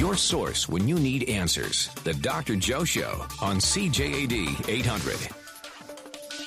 Your 0.00 0.16
source 0.16 0.66
when 0.66 0.88
you 0.88 0.98
need 0.98 1.28
answers. 1.28 1.88
The 2.04 2.14
Dr. 2.14 2.56
Joe 2.56 2.84
Show 2.84 3.26
on 3.42 3.58
CJAD 3.58 4.66
800. 4.66 5.28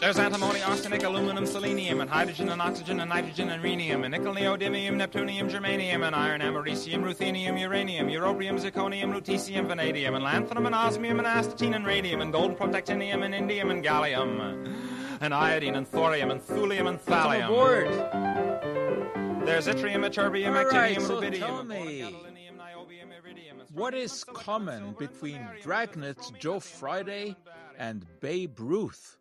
There's 0.02 0.18
antimony, 0.18 0.64
arsenic, 0.64 1.04
aluminum, 1.04 1.46
selenium, 1.46 2.02
and 2.02 2.10
hydrogen 2.10 2.50
and 2.50 2.60
oxygen 2.60 3.00
and 3.00 3.10
nitrogen 3.10 3.50
and 3.50 3.62
rhenium, 3.62 4.06
and 4.06 4.12
nickel, 4.12 4.34
neodymium, 4.34 4.96
neptunium, 4.96 5.52
germanium, 5.52 6.04
and 6.04 6.16
iron, 6.16 6.42
americium, 6.42 7.04
ruthenium, 7.04 7.60
uranium, 7.62 8.08
europium, 8.08 8.60
zirconium, 8.60 9.14
lutetium, 9.14 9.68
vanadium, 9.68 10.16
and 10.16 10.26
lanthanum, 10.26 10.66
and 10.66 10.74
osmium, 10.74 11.20
and 11.20 11.28
astatine, 11.28 11.76
and 11.76 11.86
radium, 11.86 12.22
and 12.22 12.34
gold, 12.34 12.58
protactinium, 12.58 13.24
and 13.24 13.36
indium, 13.36 13.70
and 13.70 13.86
gallium, 13.86 14.76
and 15.22 15.32
iodine, 15.32 15.76
and 15.76 15.88
thorium, 15.88 16.32
and 16.32 16.42
thulium, 16.42 16.90
and 16.90 17.00
thallium. 17.06 17.46
aboard. 17.46 17.88
There's 19.46 19.68
yttrium, 19.68 20.04
ytterbium, 20.10 20.48
All 20.48 20.66
right, 20.72 20.98
actinium, 20.98 21.02
so 21.06 21.22
rubidium, 21.22 22.33
What 23.74 23.96
is 23.96 24.24
common 24.24 24.94
between 25.00 25.42
Dragnet's 25.64 26.32
Joe 26.40 26.60
Friday 26.60 27.36
and 27.76 28.06
and 28.06 28.06
Babe 28.20 28.60
Ruth? 28.60 29.18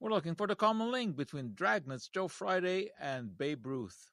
We're 0.00 0.08
looking 0.08 0.34
for 0.34 0.46
the 0.46 0.56
common 0.56 0.90
link 0.90 1.16
between 1.16 1.50
Dragnet's 1.50 2.08
Joe 2.08 2.28
Friday 2.28 2.92
and 2.98 3.36
Babe 3.36 3.66
Ruth. 3.66 4.10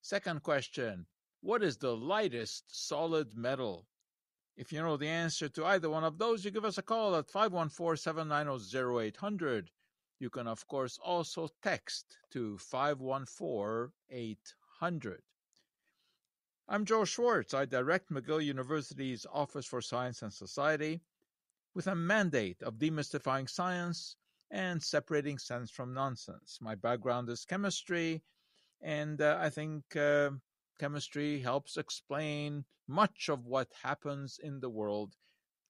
Second 0.00 0.42
question 0.42 1.06
What 1.40 1.62
is 1.62 1.76
the 1.76 1.96
lightest 1.96 2.64
solid 2.66 3.36
metal? 3.36 3.86
If 4.56 4.72
you 4.72 4.82
know 4.82 4.96
the 4.96 5.06
answer 5.06 5.48
to 5.50 5.64
either 5.64 5.88
one 5.88 6.02
of 6.02 6.18
those, 6.18 6.44
you 6.44 6.50
give 6.50 6.64
us 6.64 6.78
a 6.78 6.82
call 6.82 7.14
at 7.14 7.30
514 7.30 7.96
790 7.96 9.06
0800. 9.06 9.70
You 10.18 10.30
can, 10.30 10.48
of 10.48 10.66
course, 10.66 10.98
also 11.00 11.48
text 11.62 12.18
to 12.32 12.58
514 12.58 13.92
800. 14.10 15.22
I'm 16.70 16.84
Joe 16.84 17.04
Schwarcz. 17.04 17.54
I 17.54 17.64
direct 17.64 18.10
McGill 18.10 18.44
University's 18.44 19.24
Office 19.32 19.64
for 19.64 19.80
Science 19.80 20.20
and 20.20 20.30
Society 20.30 21.00
with 21.74 21.86
a 21.86 21.94
mandate 21.94 22.62
of 22.62 22.74
demystifying 22.74 23.48
science 23.48 24.16
and 24.50 24.82
separating 24.82 25.38
sense 25.38 25.70
from 25.70 25.94
nonsense. 25.94 26.58
My 26.60 26.74
background 26.74 27.30
is 27.30 27.46
chemistry, 27.46 28.22
and 28.82 29.18
uh, 29.22 29.38
I 29.40 29.48
think 29.48 29.96
uh, 29.96 30.32
chemistry 30.78 31.40
helps 31.40 31.78
explain 31.78 32.66
much 32.86 33.30
of 33.30 33.46
what 33.46 33.72
happens 33.82 34.38
in 34.38 34.60
the 34.60 34.68
world 34.68 35.16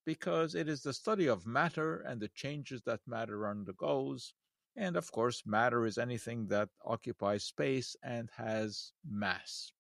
because 0.05 0.57
it 0.57 0.69
is 0.69 0.83
the 0.83 0.93
study 0.93 1.29
of 1.29 1.47
matter 1.47 2.01
and 2.01 2.21
the 2.21 2.31
changes 2.35 2.83
that 2.87 3.07
matter 3.07 3.47
undergoes. 3.47 4.33
And 4.75 4.97
of 4.97 5.13
course, 5.13 5.47
matter 5.47 5.87
is 5.87 5.97
anything 5.97 6.49
that 6.49 6.71
occupies 6.85 7.45
space 7.45 7.95
and 8.03 8.29
has 8.37 8.91
mass. 9.09 9.71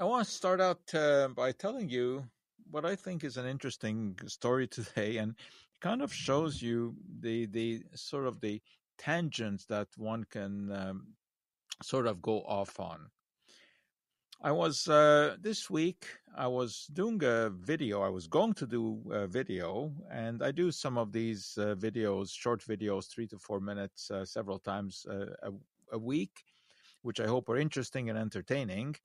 I 0.00 0.04
want 0.04 0.24
to 0.24 0.32
start 0.32 0.62
out 0.62 0.94
uh, 0.94 1.28
by 1.28 1.52
telling 1.52 1.90
you 1.90 2.24
what 2.70 2.86
I 2.86 2.96
think 2.96 3.22
is 3.22 3.36
an 3.36 3.44
interesting 3.44 4.18
story 4.24 4.66
today, 4.78 5.18
and 5.18 5.34
kind 5.82 6.00
of 6.00 6.10
shows 6.10 6.62
you 6.62 6.94
the 7.20 7.44
the 7.44 7.82
sort 7.94 8.26
of 8.26 8.40
the 8.40 8.62
tangents 8.96 9.66
that 9.66 9.88
one 9.98 10.24
can 10.30 10.72
um, 10.72 11.06
sort 11.82 12.06
of 12.06 12.22
go 12.22 12.40
off 12.44 12.80
on. 12.80 13.10
I 14.42 14.52
was 14.52 14.88
uh, 14.88 15.36
this 15.38 15.68
week. 15.68 16.06
I 16.34 16.46
was 16.46 16.86
doing 16.94 17.22
a 17.22 17.50
video. 17.50 18.00
I 18.00 18.08
was 18.08 18.26
going 18.26 18.54
to 18.54 18.66
do 18.66 19.02
a 19.12 19.26
video, 19.26 19.92
and 20.10 20.42
I 20.42 20.50
do 20.50 20.72
some 20.72 20.96
of 20.96 21.12
these 21.12 21.58
uh, 21.58 21.74
videos, 21.74 22.30
short 22.32 22.62
videos, 22.64 23.10
three 23.10 23.26
to 23.26 23.38
four 23.38 23.60
minutes, 23.60 24.10
uh, 24.10 24.24
several 24.24 24.60
times 24.60 25.04
uh, 25.10 25.26
a, 25.42 25.52
a 25.92 25.98
week, 25.98 26.42
which 27.02 27.20
I 27.20 27.26
hope 27.26 27.50
are 27.50 27.58
interesting 27.58 28.08
and 28.08 28.18
entertaining 28.18 28.96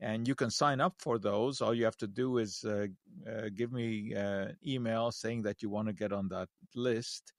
and 0.00 0.26
you 0.26 0.34
can 0.34 0.50
sign 0.50 0.80
up 0.80 0.94
for 0.98 1.18
those. 1.18 1.60
All 1.60 1.74
you 1.74 1.84
have 1.84 1.96
to 1.98 2.06
do 2.06 2.38
is 2.38 2.64
uh, 2.64 2.86
uh, 3.28 3.50
give 3.54 3.72
me 3.72 4.12
an 4.14 4.18
uh, 4.24 4.52
email 4.66 5.12
saying 5.12 5.42
that 5.42 5.62
you 5.62 5.68
want 5.68 5.88
to 5.88 5.92
get 5.92 6.12
on 6.12 6.28
that 6.28 6.48
list. 6.74 7.32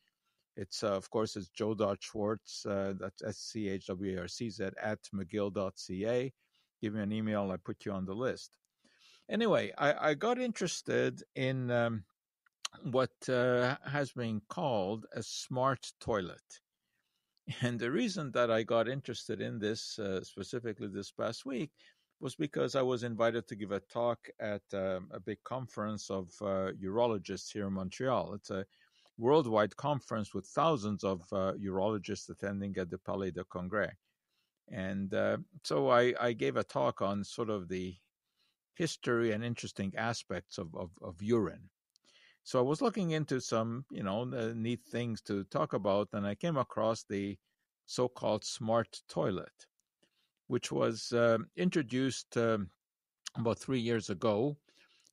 It's 0.56 0.84
uh, 0.84 0.94
of 0.94 1.10
course 1.10 1.36
it's 1.36 1.50
joe 1.50 1.74
joe.schwarcz, 1.74 2.66
uh, 2.68 2.94
that's 3.00 3.24
S 3.24 3.38
C 3.38 3.70
H 3.70 3.88
W 3.88 4.18
A 4.18 4.22
R 4.22 4.28
C 4.28 4.50
Z 4.50 4.70
at 4.82 5.00
mcgill.ca. 5.16 6.34
Give 6.82 6.94
me 6.94 7.02
an 7.02 7.12
email, 7.12 7.52
I 7.52 7.58
put 7.58 7.86
you 7.86 7.94
on 7.94 8.06
the 8.06 8.14
list. 8.14 8.58
Anyway, 9.30 9.72
I, 9.78 10.10
I 10.10 10.14
got 10.14 10.40
interested 10.40 11.24
in 11.36 11.72
um, 11.72 12.04
what 12.84 13.12
uh, 13.30 13.78
has 13.86 14.12
been 14.12 14.42
called 14.50 15.06
a 15.16 15.24
smart 15.24 15.92
toilet. 16.00 16.60
And 17.62 17.80
the 17.80 17.92
reason 17.92 18.32
that 18.32 18.52
I 18.52 18.64
got 18.64 18.88
interested 18.88 19.42
in 19.42 19.60
this, 19.60 20.00
specifically 20.24 20.88
this 20.88 21.12
past 21.12 21.46
week, 21.46 21.72
was 22.22 22.36
because 22.36 22.76
I 22.76 22.84
was 22.84 23.04
invited 23.04 23.48
to 23.48 23.56
give 23.56 23.72
a 23.72 23.80
talk 23.80 24.30
at 24.40 24.62
um, 24.74 25.10
a 25.12 25.20
big 25.20 25.44
conference 25.44 26.12
of 26.12 26.30
uh, 26.42 26.72
urologists 26.82 27.52
here 27.52 27.68
in 27.68 27.74
Montreal. 27.74 28.36
It's 28.36 28.52
a 28.52 28.66
worldwide 29.18 29.76
conference 29.76 30.34
with 30.34 30.46
thousands 30.46 31.04
of 31.04 31.22
uh, 31.32 31.54
urologists 31.54 32.30
attending 32.30 32.78
at 32.78 32.92
the 32.92 33.00
Palais 33.00 33.32
de 33.32 33.44
Congrès. 33.46 33.94
And 34.72 35.14
uh, 35.14 35.38
so 35.64 35.90
I, 35.90 36.14
I, 36.20 36.34
gave 36.34 36.56
a 36.56 36.64
talk 36.64 37.02
on 37.02 37.24
sort 37.24 37.50
of 37.50 37.68
the 37.68 37.96
history 38.76 39.32
and 39.32 39.44
interesting 39.44 39.92
aspects 39.98 40.58
of, 40.58 40.74
of, 40.76 40.92
of 41.02 41.22
urine. 41.22 41.70
So 42.44 42.60
I 42.60 42.62
was 42.62 42.82
looking 42.82 43.12
into 43.12 43.42
some, 43.42 43.86
you 43.92 44.04
know, 44.04 44.24
neat 44.54 44.82
things 44.86 45.22
to 45.24 45.44
talk 45.46 45.74
about, 45.74 46.10
and 46.14 46.26
I 46.26 46.36
came 46.36 46.58
across 46.58 47.04
the 47.04 47.38
so-called 47.86 48.46
smart 48.46 49.02
toilet 49.10 49.68
which 50.52 50.70
was 50.70 51.14
uh, 51.14 51.38
introduced 51.56 52.36
um, 52.36 52.70
about 53.38 53.58
three 53.58 53.80
years 53.80 54.10
ago. 54.10 54.58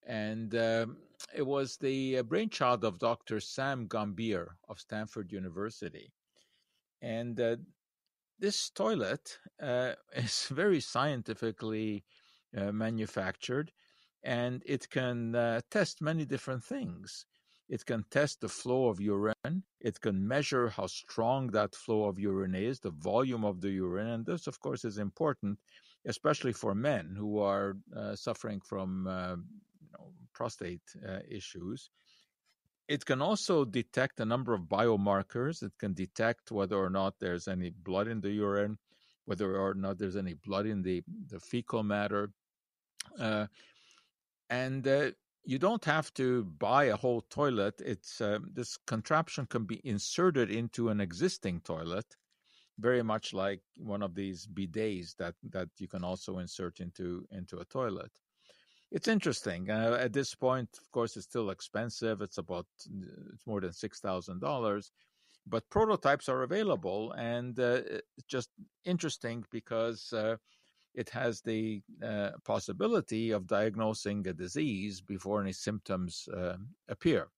And 0.04 0.52
um, 0.56 0.96
it 1.32 1.46
was 1.46 1.76
the 1.76 2.22
brainchild 2.22 2.82
of 2.84 2.98
Dr. 2.98 3.38
Sam 3.38 3.86
Gambhir 3.86 4.46
of 4.68 4.80
Stanford 4.80 5.30
University. 5.30 6.12
And 7.02 7.38
uh, 7.38 7.56
this 8.40 8.70
toilet 8.70 9.38
uh, 9.62 9.92
is 10.16 10.48
very 10.50 10.80
scientifically 10.80 12.04
uh, 12.56 12.72
manufactured 12.72 13.70
and 14.24 14.64
it 14.66 14.90
can 14.90 15.36
uh, 15.36 15.60
test 15.70 16.02
many 16.02 16.24
different 16.24 16.64
things. 16.64 17.26
It 17.68 17.84
can 17.84 18.04
test 18.10 18.40
the 18.40 18.48
flow 18.48 18.88
of 18.88 19.00
urine. 19.00 19.62
It 19.80 20.00
can 20.00 20.26
measure 20.26 20.68
how 20.68 20.86
strong 20.86 21.48
that 21.48 21.74
flow 21.74 22.04
of 22.04 22.18
urine 22.18 22.54
is, 22.54 22.80
the 22.80 22.90
volume 22.90 23.44
of 23.44 23.60
the 23.60 23.70
urine. 23.70 24.08
And 24.08 24.26
this, 24.26 24.46
of 24.46 24.58
course, 24.60 24.84
is 24.84 24.98
important, 24.98 25.58
especially 26.06 26.52
for 26.54 26.74
men 26.74 27.14
who 27.16 27.38
are 27.40 27.76
uh, 27.94 28.16
suffering 28.16 28.60
from 28.60 29.06
uh, 29.06 29.36
you 29.82 29.90
know, 29.92 30.12
prostate 30.32 30.80
uh, 31.06 31.18
issues. 31.28 31.90
It 32.88 33.04
can 33.04 33.20
also 33.20 33.66
detect 33.66 34.18
a 34.20 34.24
number 34.24 34.54
of 34.54 34.62
biomarkers. 34.62 35.62
It 35.62 35.72
can 35.78 35.92
detect 35.92 36.50
whether 36.50 36.76
or 36.76 36.88
not 36.88 37.18
there's 37.20 37.46
any 37.46 37.68
blood 37.68 38.08
in 38.08 38.22
the 38.22 38.30
urine, 38.30 38.78
whether 39.26 39.58
or 39.58 39.74
not 39.74 39.98
there's 39.98 40.16
any 40.16 40.32
blood 40.32 40.64
in 40.64 40.80
the, 40.80 41.02
the 41.28 41.38
fecal 41.38 41.82
matter. 41.82 42.30
Uh, 43.20 43.46
and 44.48 44.88
uh, 44.88 45.10
you 45.44 45.58
don't 45.58 45.84
have 45.84 46.12
to 46.14 46.44
buy 46.44 46.84
a 46.84 46.96
whole 46.96 47.22
toilet. 47.22 47.80
It's 47.84 48.20
uh, 48.20 48.38
this 48.52 48.78
contraption 48.86 49.46
can 49.46 49.64
be 49.64 49.80
inserted 49.84 50.50
into 50.50 50.88
an 50.90 51.00
existing 51.00 51.60
toilet, 51.60 52.16
very 52.78 53.02
much 53.02 53.32
like 53.32 53.62
one 53.78 54.02
of 54.02 54.14
these 54.14 54.46
bidets 54.46 55.16
that 55.16 55.34
that 55.50 55.68
you 55.78 55.88
can 55.88 56.04
also 56.04 56.38
insert 56.38 56.80
into 56.80 57.26
into 57.30 57.58
a 57.58 57.64
toilet. 57.64 58.10
It's 58.90 59.08
interesting. 59.08 59.70
Uh, 59.70 59.98
at 60.00 60.12
this 60.12 60.34
point, 60.34 60.68
of 60.80 60.90
course, 60.90 61.16
it's 61.16 61.26
still 61.26 61.50
expensive. 61.50 62.22
It's 62.22 62.38
about 62.38 62.66
it's 63.32 63.46
more 63.46 63.60
than 63.60 63.72
six 63.72 64.00
thousand 64.00 64.40
dollars, 64.40 64.92
but 65.46 65.68
prototypes 65.70 66.28
are 66.28 66.42
available, 66.42 67.12
and 67.12 67.58
uh, 67.58 67.82
it's 68.16 68.26
just 68.26 68.50
interesting 68.84 69.44
because 69.50 70.12
uh, 70.12 70.36
it 70.94 71.10
has 71.10 71.40
the 71.40 71.82
uh, 72.04 72.30
possibility 72.44 73.30
of 73.30 73.46
diagnosing 73.46 74.26
a 74.26 74.32
disease 74.32 75.00
before 75.00 75.40
any 75.40 75.52
symptoms 75.52 76.28
uh, 76.36 76.56
appear. 76.88 77.28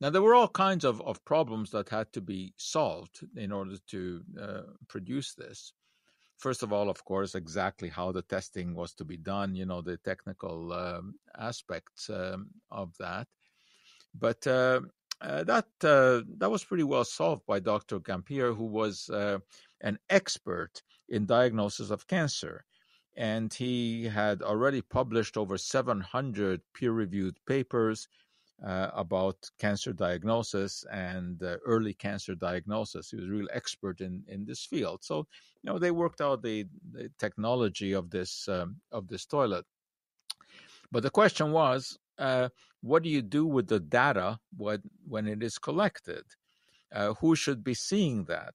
Now, 0.00 0.10
there 0.10 0.22
were 0.22 0.34
all 0.34 0.48
kinds 0.48 0.84
of, 0.84 1.00
of 1.02 1.24
problems 1.24 1.70
that 1.72 1.88
had 1.88 2.12
to 2.12 2.20
be 2.20 2.52
solved 2.56 3.20
in 3.36 3.50
order 3.50 3.76
to 3.88 4.22
uh, 4.40 4.62
produce 4.88 5.34
this. 5.34 5.72
First 6.38 6.62
of 6.62 6.72
all, 6.72 6.88
of 6.88 7.04
course, 7.04 7.34
exactly 7.34 7.88
how 7.88 8.12
the 8.12 8.22
testing 8.22 8.74
was 8.74 8.94
to 8.94 9.04
be 9.04 9.16
done, 9.16 9.56
you 9.56 9.66
know, 9.66 9.82
the 9.82 9.96
technical 9.96 10.72
um, 10.72 11.14
aspects 11.36 12.08
um, 12.10 12.48
of 12.70 12.96
that. 12.98 13.26
But 14.14 14.46
uh, 14.46 14.82
uh, 15.20 15.42
that 15.44 15.66
uh, 15.82 16.22
that 16.38 16.50
was 16.50 16.62
pretty 16.62 16.84
well 16.84 17.04
solved 17.04 17.44
by 17.46 17.58
Dr. 17.58 17.98
Gambhir, 17.98 18.56
who 18.56 18.66
was 18.66 19.10
an 19.80 19.98
expert 20.10 20.82
in 21.08 21.26
diagnosis 21.26 21.90
of 21.90 22.06
cancer. 22.06 22.64
And 23.16 23.52
he 23.52 24.04
had 24.04 24.42
already 24.42 24.80
published 24.80 25.36
over 25.36 25.58
700 25.58 26.60
peer 26.72 26.92
reviewed 26.92 27.36
papers 27.46 28.08
uh, 28.64 28.90
about 28.92 29.36
cancer 29.58 29.92
diagnosis 29.92 30.84
and 30.92 31.42
uh, 31.42 31.56
early 31.64 31.94
cancer 31.94 32.34
diagnosis. 32.34 33.10
He 33.10 33.16
was 33.16 33.26
a 33.26 33.30
real 33.30 33.48
expert 33.52 34.00
in, 34.00 34.24
in 34.28 34.44
this 34.44 34.64
field. 34.64 35.02
So, 35.02 35.26
you 35.62 35.70
know, 35.72 35.78
they 35.78 35.90
worked 35.90 36.20
out 36.20 36.42
the, 36.42 36.66
the 36.92 37.10
technology 37.18 37.92
of 37.92 38.10
this 38.10 38.48
um, 38.48 38.76
of 38.92 39.08
this 39.08 39.26
toilet. 39.26 39.64
But 40.90 41.02
the 41.02 41.10
question 41.10 41.52
was, 41.52 41.98
uh, 42.18 42.48
what 42.80 43.02
do 43.02 43.10
you 43.10 43.22
do 43.22 43.46
with 43.46 43.68
the 43.68 43.80
data 43.80 44.38
when, 44.56 44.82
when 45.06 45.26
it 45.26 45.42
is 45.42 45.58
collected? 45.58 46.24
Uh, 46.92 47.14
who 47.14 47.36
should 47.36 47.62
be 47.62 47.74
seeing 47.74 48.24
that? 48.24 48.54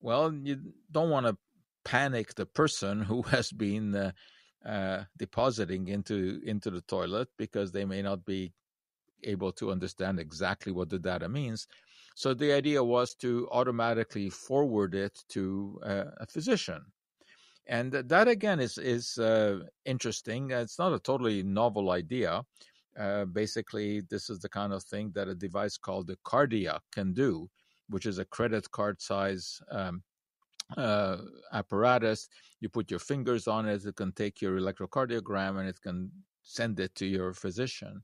Well, 0.00 0.34
you 0.34 0.74
don't 0.90 1.10
want 1.10 1.26
to 1.26 1.36
panic 1.84 2.34
the 2.34 2.46
person 2.46 3.00
who 3.02 3.22
has 3.34 3.50
been 3.52 3.94
uh, 3.94 4.12
uh, 4.66 5.04
depositing 5.18 5.88
into 5.88 6.40
into 6.44 6.70
the 6.70 6.82
toilet 6.82 7.28
because 7.36 7.72
they 7.72 7.84
may 7.84 8.02
not 8.02 8.24
be 8.24 8.52
able 9.24 9.52
to 9.52 9.70
understand 9.70 10.18
exactly 10.18 10.72
what 10.72 10.88
the 10.90 10.98
data 10.98 11.28
means. 11.28 11.66
So 12.14 12.34
the 12.34 12.52
idea 12.52 12.82
was 12.82 13.14
to 13.16 13.48
automatically 13.50 14.30
forward 14.30 14.94
it 14.94 15.18
to 15.30 15.80
uh, 15.84 16.04
a 16.18 16.26
physician. 16.26 16.84
And 17.66 17.92
that 17.92 18.28
again 18.28 18.60
is 18.60 18.76
is 18.78 19.18
uh, 19.18 19.60
interesting. 19.84 20.50
It's 20.50 20.78
not 20.78 20.92
a 20.92 20.98
totally 20.98 21.42
novel 21.42 21.90
idea. 21.90 22.42
Uh, 22.98 23.24
basically, 23.24 24.02
this 24.10 24.28
is 24.28 24.40
the 24.40 24.48
kind 24.48 24.72
of 24.72 24.82
thing 24.82 25.12
that 25.14 25.28
a 25.28 25.34
device 25.34 25.78
called 25.78 26.08
the 26.08 26.16
Kardia 26.26 26.80
can 26.92 27.14
do, 27.14 27.48
which 27.88 28.04
is 28.04 28.18
a 28.18 28.24
credit 28.26 28.70
card 28.70 29.00
size 29.00 29.60
um, 29.70 30.02
uh, 30.76 31.18
apparatus. 31.52 32.28
You 32.60 32.68
put 32.68 32.90
your 32.90 33.00
fingers 33.00 33.48
on 33.48 33.68
it, 33.68 33.84
it 33.84 33.96
can 33.96 34.12
take 34.12 34.40
your 34.40 34.58
electrocardiogram 34.58 35.58
and 35.58 35.68
it 35.68 35.80
can 35.80 36.10
send 36.42 36.80
it 36.80 36.94
to 36.96 37.06
your 37.06 37.32
physician. 37.32 38.02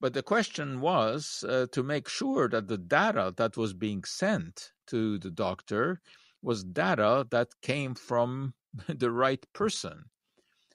But 0.00 0.14
the 0.14 0.22
question 0.22 0.80
was 0.80 1.44
uh, 1.48 1.66
to 1.70 1.82
make 1.82 2.08
sure 2.08 2.48
that 2.48 2.66
the 2.66 2.78
data 2.78 3.32
that 3.36 3.56
was 3.56 3.72
being 3.72 4.02
sent 4.02 4.72
to 4.88 5.18
the 5.18 5.30
doctor 5.30 6.00
was 6.42 6.64
data 6.64 7.26
that 7.30 7.48
came 7.62 7.94
from 7.94 8.54
the 8.88 9.10
right 9.10 9.46
person. 9.52 10.06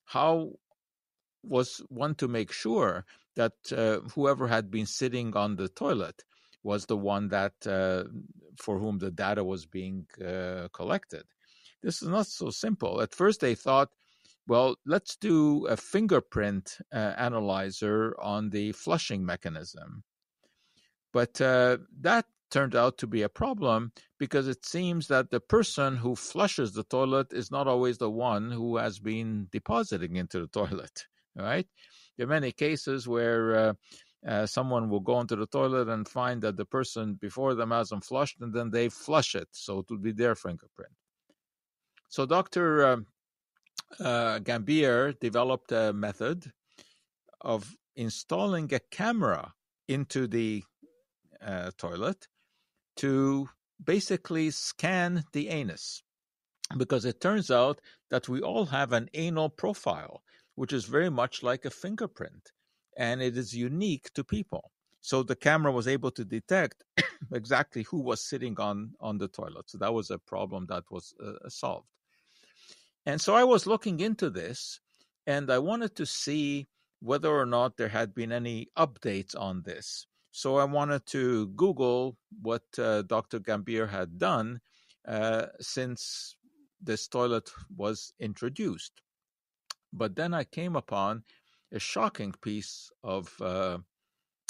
How 0.06 0.54
was 1.44 1.82
one 1.90 2.16
to 2.16 2.28
make 2.28 2.52
sure 2.52 3.06
that 3.36 3.54
uh, 3.72 4.00
whoever 4.16 4.48
had 4.48 4.72
been 4.72 4.86
sitting 4.86 5.36
on 5.36 5.56
the 5.56 5.68
toilet 5.68 6.24
was 6.68 6.86
the 6.86 6.98
one 6.98 7.30
that 7.30 7.56
uh, 7.66 8.04
for 8.64 8.78
whom 8.78 8.98
the 9.00 9.10
data 9.10 9.42
was 9.42 9.66
being 9.66 10.06
uh, 10.22 10.68
collected. 10.74 11.24
This 11.82 12.02
is 12.02 12.10
not 12.10 12.28
so 12.28 12.50
simple. 12.50 13.00
At 13.02 13.16
first, 13.16 13.40
they 13.40 13.56
thought, 13.56 13.90
well, 14.48 14.76
let's 14.86 15.16
do 15.16 15.66
a 15.68 15.78
fingerprint 15.78 16.78
uh, 16.94 17.14
analyzer 17.28 18.16
on 18.20 18.50
the 18.50 18.74
flushing 18.74 19.26
mechanism. 19.26 20.04
But 21.14 21.40
uh, 21.40 21.78
that 22.02 22.26
turned 22.52 22.76
out 22.76 22.98
to 22.98 23.08
be 23.08 23.22
a 23.22 23.30
problem 23.44 23.92
because 24.20 24.48
it 24.48 24.66
seems 24.66 25.08
that 25.08 25.30
the 25.30 25.40
person 25.40 25.96
who 25.96 26.16
flushes 26.16 26.74
the 26.74 26.84
toilet 26.84 27.28
is 27.32 27.50
not 27.50 27.68
always 27.68 27.98
the 27.98 28.12
one 28.12 28.52
who 28.52 28.78
has 28.78 29.00
been 29.00 29.48
depositing 29.52 30.18
into 30.18 30.40
the 30.42 30.48
toilet, 30.60 31.06
right? 31.36 31.68
There 32.18 32.26
are 32.26 32.40
many 32.40 32.52
cases 32.52 33.08
where 33.08 33.56
uh, 33.56 33.74
someone 34.46 34.90
will 34.90 35.00
go 35.00 35.20
into 35.20 35.36
the 35.36 35.48
toilet 35.48 35.88
and 35.88 36.08
find 36.08 36.42
that 36.42 36.58
the 36.58 36.66
person 36.66 37.14
before 37.16 37.56
them 37.56 37.72
hasn't 37.72 38.04
flushed, 38.04 38.42
and 38.42 38.54
then 38.54 38.70
they 38.72 38.90
flush 38.90 39.36
it, 39.36 39.48
so 39.52 39.80
it 39.80 39.86
will 39.90 39.98
be 39.98 40.12
their 40.12 40.36
fingerprint. 40.36 40.92
So 42.10 42.26
Dr. 42.26 42.86
Uh, 42.86 42.98
uh, 44.00 44.40
Gambhir 44.40 45.20
developed 45.20 45.72
a 45.72 45.94
method 45.94 46.52
of 47.42 47.76
installing 47.96 48.74
a 48.74 48.80
camera 48.92 49.54
into 49.88 50.28
the 50.28 50.64
uh, 51.42 51.72
toilet 51.78 52.28
to 52.98 53.50
basically 53.84 54.50
scan 54.52 55.24
the 55.34 55.50
anus, 55.50 56.04
because 56.78 57.06
it 57.06 57.22
turns 57.22 57.52
out 57.52 57.80
that 58.10 58.28
we 58.28 58.42
all 58.42 58.66
have 58.66 58.92
an 58.92 59.10
anal 59.14 59.50
profile, 59.50 60.24
which 60.56 60.74
is 60.74 60.86
very 60.86 61.10
much 61.10 61.44
like 61.44 61.64
a 61.66 61.70
fingerprint 61.70 62.52
and 62.98 63.22
it 63.22 63.38
is 63.38 63.56
unique 63.56 64.12
to 64.14 64.24
people. 64.24 64.72
So 65.02 65.24
the 65.24 65.36
camera 65.36 65.72
was 65.72 65.88
able 65.88 66.12
to 66.12 66.26
detect 66.26 66.84
exactly 67.34 67.84
who 67.84 68.02
was 68.02 68.22
sitting 68.28 68.60
on 68.60 68.92
on 69.00 69.18
the 69.18 69.28
toilet. 69.30 69.70
So 69.70 69.78
that 69.78 69.94
was 69.94 70.12
a 70.12 70.18
problem 70.20 70.66
that 70.70 70.84
was 70.92 71.14
uh, 71.24 71.48
solved. 71.48 71.88
And 73.06 73.22
so 73.22 73.36
I 73.36 73.46
was 73.46 73.66
looking 73.66 74.02
into 74.02 74.30
this, 74.30 74.82
and 75.26 75.50
I 75.50 75.60
wanted 75.60 75.96
to 75.96 76.06
see 76.06 76.68
whether 77.00 77.30
or 77.30 77.46
not 77.46 77.78
there 77.78 77.88
had 77.88 78.14
been 78.14 78.32
any 78.32 78.68
updates 78.78 79.40
on 79.40 79.62
this. 79.62 80.08
So 80.32 80.58
I 80.58 80.66
wanted 80.66 81.06
to 81.08 81.48
Google 81.50 82.18
what 82.42 82.64
uh, 82.78 83.04
Dr. 83.04 83.40
Gambhir 83.40 83.90
had 83.90 84.18
done 84.18 84.60
uh, 85.08 85.46
since 85.60 86.36
this 86.82 87.08
toilet 87.08 87.50
was 87.76 88.14
introduced. 88.20 89.02
But 89.94 90.16
then 90.16 90.34
I 90.34 90.44
came 90.44 90.76
upon 90.76 91.24
a 91.72 91.80
shocking 91.80 92.34
piece 92.42 92.92
of 93.04 93.34
uh, 93.42 93.78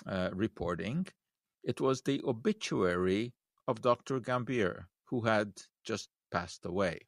uh, 0.06 0.30
reporting. 0.34 1.08
It 1.64 1.82
was 1.82 2.02
the 2.02 2.22
obituary 2.24 3.34
of 3.68 3.82
Dr. 3.82 4.20
Gambhir, 4.20 4.86
who 5.06 5.22
had 5.22 5.54
just 5.84 6.10
passed 6.32 6.66
away. 6.66 7.08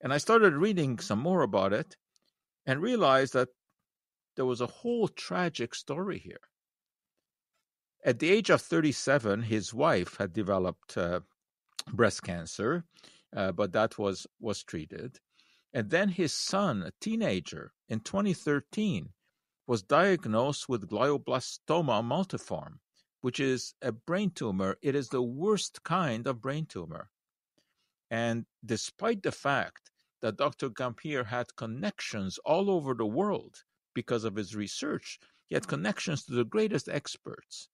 And 0.00 0.12
I 0.12 0.18
started 0.18 0.54
reading 0.54 0.98
some 0.98 1.20
more 1.20 1.42
about 1.42 1.72
it 1.72 1.96
and 2.66 2.80
realized 2.82 3.34
that 3.34 3.48
there 4.36 4.44
was 4.44 4.60
a 4.60 4.66
whole 4.66 5.08
tragic 5.08 5.74
story 5.74 6.18
here. 6.18 6.40
At 8.04 8.18
the 8.18 8.30
age 8.30 8.50
of 8.50 8.60
37, 8.60 9.42
his 9.42 9.72
wife 9.72 10.16
had 10.18 10.32
developed 10.32 10.98
uh, 10.98 11.20
breast 11.90 12.22
cancer, 12.22 12.84
uh, 13.34 13.52
but 13.52 13.72
that 13.72 13.98
was 13.98 14.26
was 14.40 14.62
treated. 14.62 15.18
And 15.74 15.90
then 15.90 16.10
his 16.10 16.32
son, 16.32 16.84
a 16.84 16.92
teenager, 17.00 17.72
in 17.88 17.98
2013, 17.98 19.12
was 19.66 19.82
diagnosed 19.82 20.68
with 20.68 20.88
glioblastoma 20.88 22.00
multiforme, 22.04 22.78
which 23.22 23.40
is 23.40 23.74
a 23.82 23.90
brain 23.90 24.30
tumor. 24.30 24.76
It 24.82 24.94
is 24.94 25.08
the 25.08 25.20
worst 25.20 25.82
kind 25.82 26.28
of 26.28 26.40
brain 26.40 26.66
tumor. 26.66 27.10
And 28.08 28.46
despite 28.64 29.24
the 29.24 29.32
fact 29.32 29.90
that 30.22 30.36
Dr. 30.36 30.70
Gambhir 30.70 31.26
had 31.26 31.56
connections 31.56 32.38
all 32.44 32.70
over 32.70 32.94
the 32.94 33.06
world 33.06 33.64
because 33.94 34.22
of 34.22 34.36
his 34.36 34.54
research, 34.54 35.18
he 35.46 35.56
had 35.56 35.66
connections 35.66 36.24
to 36.26 36.34
the 36.34 36.44
greatest 36.44 36.88
experts. 36.88 37.68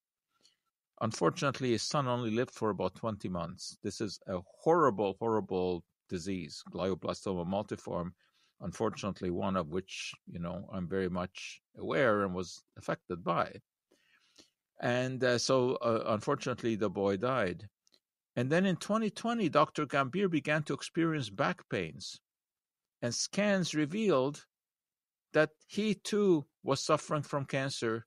Unfortunately, 1.02 1.72
his 1.72 1.82
son 1.82 2.08
only 2.08 2.30
lived 2.30 2.54
for 2.54 2.70
about 2.70 2.94
20 2.94 3.28
months. 3.28 3.76
This 3.82 4.00
is 4.00 4.20
a 4.26 4.38
horrible, 4.62 5.16
horrible 5.18 5.84
disease, 6.10 6.62
glioblastoma 6.70 7.46
multiforme, 7.46 8.12
unfortunately, 8.60 9.30
one 9.30 9.56
of 9.56 9.68
which, 9.68 10.12
you 10.30 10.38
know, 10.38 10.68
I'm 10.72 10.86
very 10.86 11.08
much 11.08 11.62
aware 11.78 12.24
and 12.24 12.34
was 12.34 12.62
affected 12.76 13.24
by. 13.24 13.54
And 14.80 15.22
uh, 15.24 15.38
so, 15.38 15.76
uh, 15.76 16.04
unfortunately, 16.06 16.76
the 16.76 16.90
boy 16.90 17.16
died. 17.16 17.68
And 18.36 18.50
then 18.50 18.66
in 18.66 18.76
2020, 18.76 19.48
Dr. 19.48 19.86
Gambhir 19.86 20.30
began 20.30 20.62
to 20.64 20.74
experience 20.74 21.30
back 21.30 21.68
pains. 21.68 22.20
And 23.02 23.14
scans 23.14 23.74
revealed 23.74 24.44
that 25.32 25.50
he 25.66 25.94
too 25.94 26.46
was 26.62 26.80
suffering 26.80 27.22
from 27.22 27.44
cancer, 27.44 28.06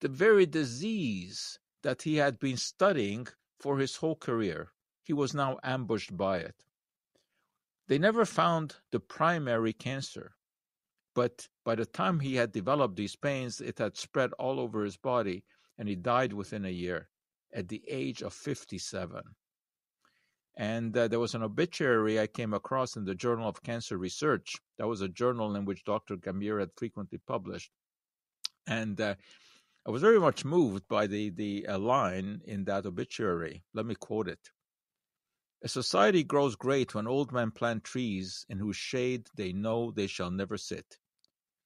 the 0.00 0.08
very 0.08 0.46
disease 0.46 1.58
that 1.82 2.02
he 2.02 2.16
had 2.16 2.38
been 2.38 2.56
studying 2.56 3.26
for 3.60 3.78
his 3.78 3.96
whole 3.96 4.16
career. 4.16 4.72
He 5.02 5.12
was 5.12 5.34
now 5.34 5.58
ambushed 5.62 6.16
by 6.16 6.38
it. 6.38 6.54
They 7.88 7.98
never 7.98 8.26
found 8.26 8.76
the 8.92 9.00
primary 9.00 9.72
cancer, 9.72 10.32
but 11.14 11.48
by 11.64 11.74
the 11.74 11.86
time 11.86 12.20
he 12.20 12.34
had 12.34 12.52
developed 12.52 12.96
these 12.96 13.16
pains, 13.16 13.62
it 13.62 13.78
had 13.78 13.96
spread 13.96 14.32
all 14.34 14.60
over 14.60 14.84
his 14.84 14.98
body, 14.98 15.42
and 15.78 15.88
he 15.88 15.96
died 15.96 16.34
within 16.34 16.66
a 16.66 16.70
year 16.70 17.08
at 17.52 17.68
the 17.68 17.82
age 17.88 18.22
of 18.22 18.34
57. 18.34 19.22
And 20.58 20.94
uh, 20.96 21.08
there 21.08 21.20
was 21.20 21.34
an 21.34 21.42
obituary 21.42 22.20
I 22.20 22.26
came 22.26 22.52
across 22.52 22.96
in 22.96 23.04
the 23.04 23.14
Journal 23.14 23.48
of 23.48 23.62
Cancer 23.62 23.96
Research. 23.96 24.56
That 24.76 24.88
was 24.88 25.00
a 25.00 25.08
journal 25.08 25.56
in 25.56 25.64
which 25.64 25.84
Dr. 25.84 26.16
Gambhir 26.16 26.60
had 26.60 26.70
frequently 26.76 27.20
published. 27.26 27.70
And 28.66 29.00
uh, 29.00 29.14
I 29.86 29.90
was 29.90 30.02
very 30.02 30.20
much 30.20 30.44
moved 30.44 30.86
by 30.88 31.06
the, 31.06 31.30
the 31.30 31.66
uh, 31.66 31.78
line 31.78 32.42
in 32.44 32.64
that 32.64 32.84
obituary. 32.84 33.62
Let 33.72 33.86
me 33.86 33.94
quote 33.94 34.28
it. 34.28 34.50
A 35.60 35.68
society 35.68 36.22
grows 36.22 36.54
great 36.54 36.94
when 36.94 37.08
old 37.08 37.32
men 37.32 37.50
plant 37.50 37.82
trees 37.82 38.46
in 38.48 38.58
whose 38.58 38.76
shade 38.76 39.28
they 39.34 39.52
know 39.52 39.90
they 39.90 40.06
shall 40.06 40.30
never 40.30 40.56
sit. 40.56 40.98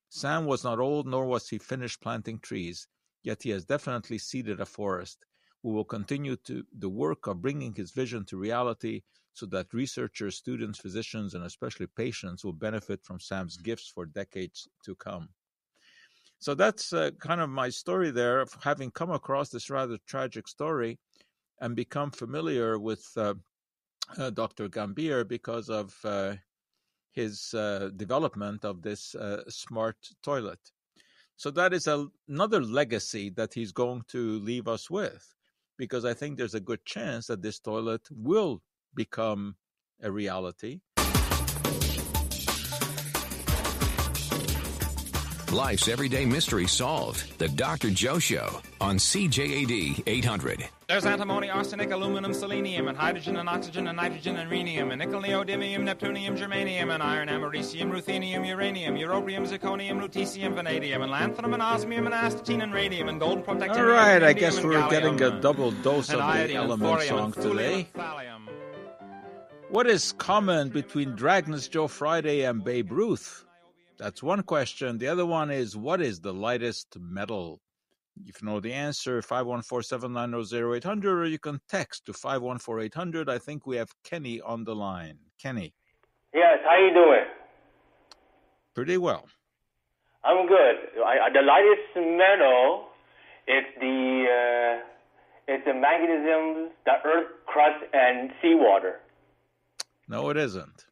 Sam 0.09 0.47
was 0.47 0.65
not 0.65 0.79
old, 0.79 1.07
nor 1.07 1.27
was 1.27 1.49
he 1.49 1.59
finished 1.59 2.01
planting 2.01 2.39
trees, 2.39 2.89
yet 3.23 3.43
he 3.43 3.51
has 3.51 3.67
definitely 3.67 4.19
seeded 4.19 4.61
a 4.61 4.67
forest. 4.67 5.27
We 5.63 5.73
will 5.73 5.85
continue 5.85 6.37
to 6.37 6.67
the 6.73 6.89
work 6.89 7.27
of 7.27 7.43
bringing 7.43 7.75
his 7.75 7.91
vision 7.91 8.25
to 8.27 8.39
reality 8.39 9.03
so 9.35 9.47
that 9.47 9.75
researchers, 9.75 10.37
students, 10.37 10.79
physicians, 10.79 11.35
and 11.35 11.45
especially 11.45 11.87
patients 11.87 12.45
will 12.45 12.53
benefit 12.53 13.05
from 13.05 13.21
Sam's 13.21 13.57
gifts 13.59 13.89
for 13.89 14.07
decades 14.07 14.69
to 14.85 14.95
come. 14.95 15.29
So 16.39 16.55
that's 16.55 16.93
uh, 16.93 17.11
kind 17.21 17.41
of 17.41 17.51
my 17.51 17.69
story 17.69 18.11
there 18.11 18.41
of 18.41 18.53
having 18.63 18.91
come 18.91 19.11
across 19.11 19.51
this 19.51 19.71
rather 19.71 19.99
tragic 20.07 20.49
story 20.49 20.99
and 21.61 21.77
become 21.77 22.11
familiar 22.11 22.79
with 22.79 23.07
uh, 23.17 23.31
uh, 23.31 23.35
Dr. 24.35 24.68
Gambhir 24.68 25.26
because 25.26 25.68
of 25.71 25.97
uh, 26.04 26.35
his 27.12 27.54
uh, 27.54 27.90
development 27.97 28.64
of 28.64 28.82
this 28.82 29.14
uh, 29.14 29.42
smart 29.49 29.97
toilet. 30.23 30.59
So 31.37 31.50
that 31.52 31.73
is 31.73 31.87
a, 31.87 32.06
another 32.28 32.62
legacy 32.62 33.30
that 33.30 33.54
he's 33.54 33.73
going 33.73 34.02
to 34.09 34.38
leave 34.40 34.68
us 34.68 34.90
with, 34.90 35.35
because 35.76 36.04
I 36.04 36.14
think 36.14 36.37
there's 36.37 36.54
a 36.54 36.61
good 36.61 36.85
chance 36.85 37.26
that 37.26 37.42
this 37.42 37.59
toilet 37.59 38.02
will 38.11 38.62
become 38.94 39.56
a 40.02 40.11
reality. 40.11 40.80
Life's 45.52 45.88
everyday 45.88 46.25
mystery 46.25 46.66
solved. 46.66 47.38
The 47.38 47.49
Dr. 47.49 47.90
Joe 47.90 48.18
Show 48.18 48.62
on 48.80 48.97
CJAD 48.97 50.02
800. 50.06 50.64
There's 50.88 51.04
antimony, 51.04 51.50
arsenic, 51.50 51.90
aluminum, 51.90 52.32
selenium, 52.32 52.88
and 52.88 52.97
hydrogen 52.97 53.37
and 53.37 53.49
oxygen 53.49 53.87
and 53.87 53.97
nitrogen 53.97 54.37
and 54.37 54.50
rhenium, 54.50 54.90
and 54.92 54.99
nickel, 54.99 55.21
neodymium, 55.21 55.82
neptunium, 55.82 56.38
germanium, 56.38 56.92
and 56.92 57.02
iron, 57.02 57.28
americium, 57.28 57.90
ruthenium, 57.90 58.47
uranium, 58.47 58.97
europium, 58.97 59.47
zirconium, 59.47 60.00
lutetium, 60.00 60.54
vanadium, 60.54 61.02
and 61.02 61.12
lanthanum, 61.12 61.52
and 61.52 61.62
osmium, 61.62 62.06
and 62.06 62.14
astatine, 62.14 62.62
and 62.62 62.73
radium, 62.73 63.09
and 63.09 63.21
gold 63.21 63.44
protecting. 63.44 63.78
All 63.78 63.88
right, 63.88 64.23
I 64.23 64.32
guess 64.32 64.62
we're 64.62 64.88
getting 64.88 65.21
a 65.21 65.38
double 65.40 65.71
dose 65.71 66.11
of 66.11 66.18
the 66.18 66.54
element 66.54 67.02
song 67.02 67.32
today. 67.32 67.88
What 69.68 69.87
is 69.87 70.12
common 70.12 70.71
between 70.71 71.14
Dragnet's 71.16 71.68
Joe 71.68 71.88
Friday 71.88 72.42
and 72.42 72.64
Babe 72.64 72.90
Ruth? 72.90 73.42
That's 74.02 74.21
one 74.21 74.42
question. 74.42 74.99
The 74.99 75.06
other 75.06 75.25
one 75.25 75.52
is 75.52 75.76
what 75.76 76.02
is 76.02 76.18
the 76.18 76.35
lightest 76.35 76.99
metal? 76.99 77.61
If 78.26 78.42
you 78.42 78.49
know 78.49 78.59
the 78.59 78.73
answer, 78.73 79.23
514-790-0800, 79.23 81.04
or 81.04 81.25
you 81.26 81.38
can 81.38 81.61
text 81.68 82.06
to 82.06 82.12
514-800. 82.12 83.28
I 83.28 83.38
think 83.38 83.64
we 83.64 83.76
have 83.76 83.90
Kenny 84.02 84.40
on 84.40 84.64
the 84.64 84.75
line. 84.75 85.18
Kenny. 85.40 85.73
Yes, 86.35 86.59
how 86.64 86.76
you 86.85 86.92
doing? 86.92 87.26
Pretty 88.75 88.99
well. 88.99 89.28
I'm 90.25 90.49
good. 90.49 90.76
I, 91.06 91.30
the 91.32 91.42
lightest 91.42 91.94
metal 91.94 92.88
is 93.47 93.64
the 93.78 94.26
uh, 94.26 94.85
it's 95.47 95.64
the 95.64 95.75
magnesium, 95.75 96.71
the 96.87 96.94
earth 97.06 97.28
crust, 97.47 97.85
and 97.92 98.32
seawater. 98.42 98.99
No, 100.09 100.28
it 100.30 100.37
isn't. 100.37 100.87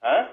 Huh? 0.00 0.28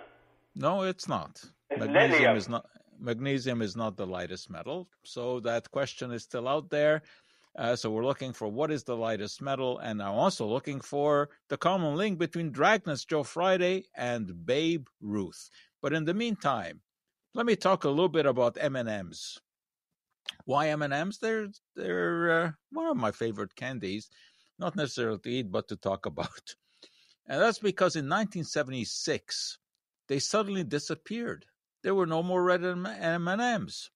No, 0.55 0.83
it's 0.83 1.07
not. 1.07 1.43
Magnesium 1.75 2.37
is 2.37 2.49
not 2.49 2.65
magnesium 2.99 3.61
is 3.61 3.75
not 3.75 3.95
the 3.95 4.07
lightest 4.07 4.49
metal. 4.49 4.89
So 5.03 5.39
that 5.41 5.69
question 5.71 6.11
is 6.11 6.23
still 6.23 6.47
out 6.47 6.69
there. 6.69 7.03
Uh, 7.57 7.75
so 7.75 7.89
we're 7.89 8.05
looking 8.05 8.33
for 8.33 8.47
what 8.47 8.71
is 8.71 8.83
the 8.83 8.95
lightest 8.95 9.41
metal, 9.41 9.79
and 9.79 10.01
I'm 10.01 10.13
also 10.13 10.45
looking 10.45 10.79
for 10.79 11.29
the 11.49 11.57
common 11.57 11.95
link 11.95 12.19
between 12.19 12.51
Dragnet's 12.51 13.03
Joe 13.03 13.23
Friday 13.23 13.85
and 13.95 14.45
Babe 14.45 14.87
Ruth. 15.01 15.49
But 15.81 15.93
in 15.93 16.05
the 16.05 16.13
meantime, 16.13 16.81
let 17.33 17.47
me 17.47 17.55
talk 17.55 17.83
a 17.83 17.89
little 17.89 18.09
bit 18.09 18.27
about 18.27 18.57
M&Ms. 18.59 19.39
Why 20.45 20.69
M&Ms? 20.69 21.17
They're 21.17 21.47
they're 21.75 22.31
uh, 22.31 22.51
one 22.71 22.87
of 22.87 22.97
my 22.97 23.11
favorite 23.11 23.55
candies, 23.55 24.09
not 24.59 24.75
necessarily 24.75 25.19
to 25.19 25.29
eat, 25.29 25.51
but 25.51 25.67
to 25.69 25.75
talk 25.77 26.05
about. 26.11 26.55
And 27.27 27.41
that's 27.41 27.59
because 27.59 27.95
in 27.95 28.05
1976 28.05 29.57
they 30.07 30.19
suddenly 30.19 30.63
disappeared. 30.63 31.45
There 31.87 31.95
were 31.95 32.05
no 32.05 32.21
more 32.21 32.43
red 32.43 32.65
M&Ms. 32.65 33.91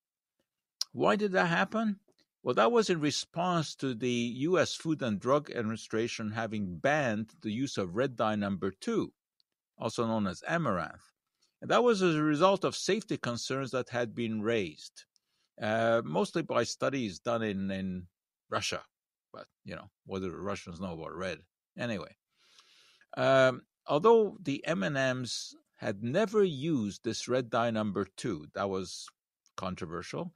Why 0.92 1.14
did 1.14 1.32
that 1.32 1.48
happen? 1.48 2.00
Well, 2.42 2.54
that 2.54 2.72
was 2.72 2.88
in 2.88 3.00
response 3.00 3.74
to 3.74 3.94
the 3.94 4.32
U.S. 4.48 4.74
Food 4.74 5.02
and 5.02 5.20
Drug 5.20 5.50
Administration 5.50 6.30
having 6.30 6.78
banned 6.78 7.34
the 7.42 7.50
use 7.50 7.76
of 7.76 7.94
red 7.94 8.16
dye 8.16 8.36
number 8.36 8.70
two, 8.70 9.12
also 9.76 10.06
known 10.06 10.26
as 10.26 10.42
amaranth. 10.48 11.10
And 11.60 11.70
that 11.70 11.84
was 11.84 12.00
as 12.00 12.14
a 12.14 12.22
result 12.22 12.64
of 12.64 12.74
safety 12.74 13.18
concerns 13.18 13.72
that 13.72 13.90
had 13.90 14.14
been 14.14 14.40
raised, 14.40 15.04
uh, 15.60 16.00
mostly 16.02 16.40
by 16.40 16.64
studies 16.64 17.18
done 17.18 17.42
in, 17.42 17.70
in 17.70 18.06
Russia. 18.48 18.80
But, 19.34 19.48
you 19.66 19.76
know, 19.76 19.90
what 20.06 20.22
do 20.22 20.30
the 20.30 20.38
Russians 20.38 20.80
know 20.80 20.94
about 20.94 21.14
red? 21.14 21.40
Anyway, 21.76 22.16
um, 23.18 23.60
although 23.86 24.38
the 24.40 24.66
M&Ms 24.66 25.56
had 25.82 26.00
never 26.00 26.44
used 26.44 27.02
this 27.02 27.26
red 27.26 27.50
dye 27.50 27.72
number 27.72 28.06
two, 28.16 28.46
that 28.54 28.70
was 28.70 29.08
controversial. 29.56 30.32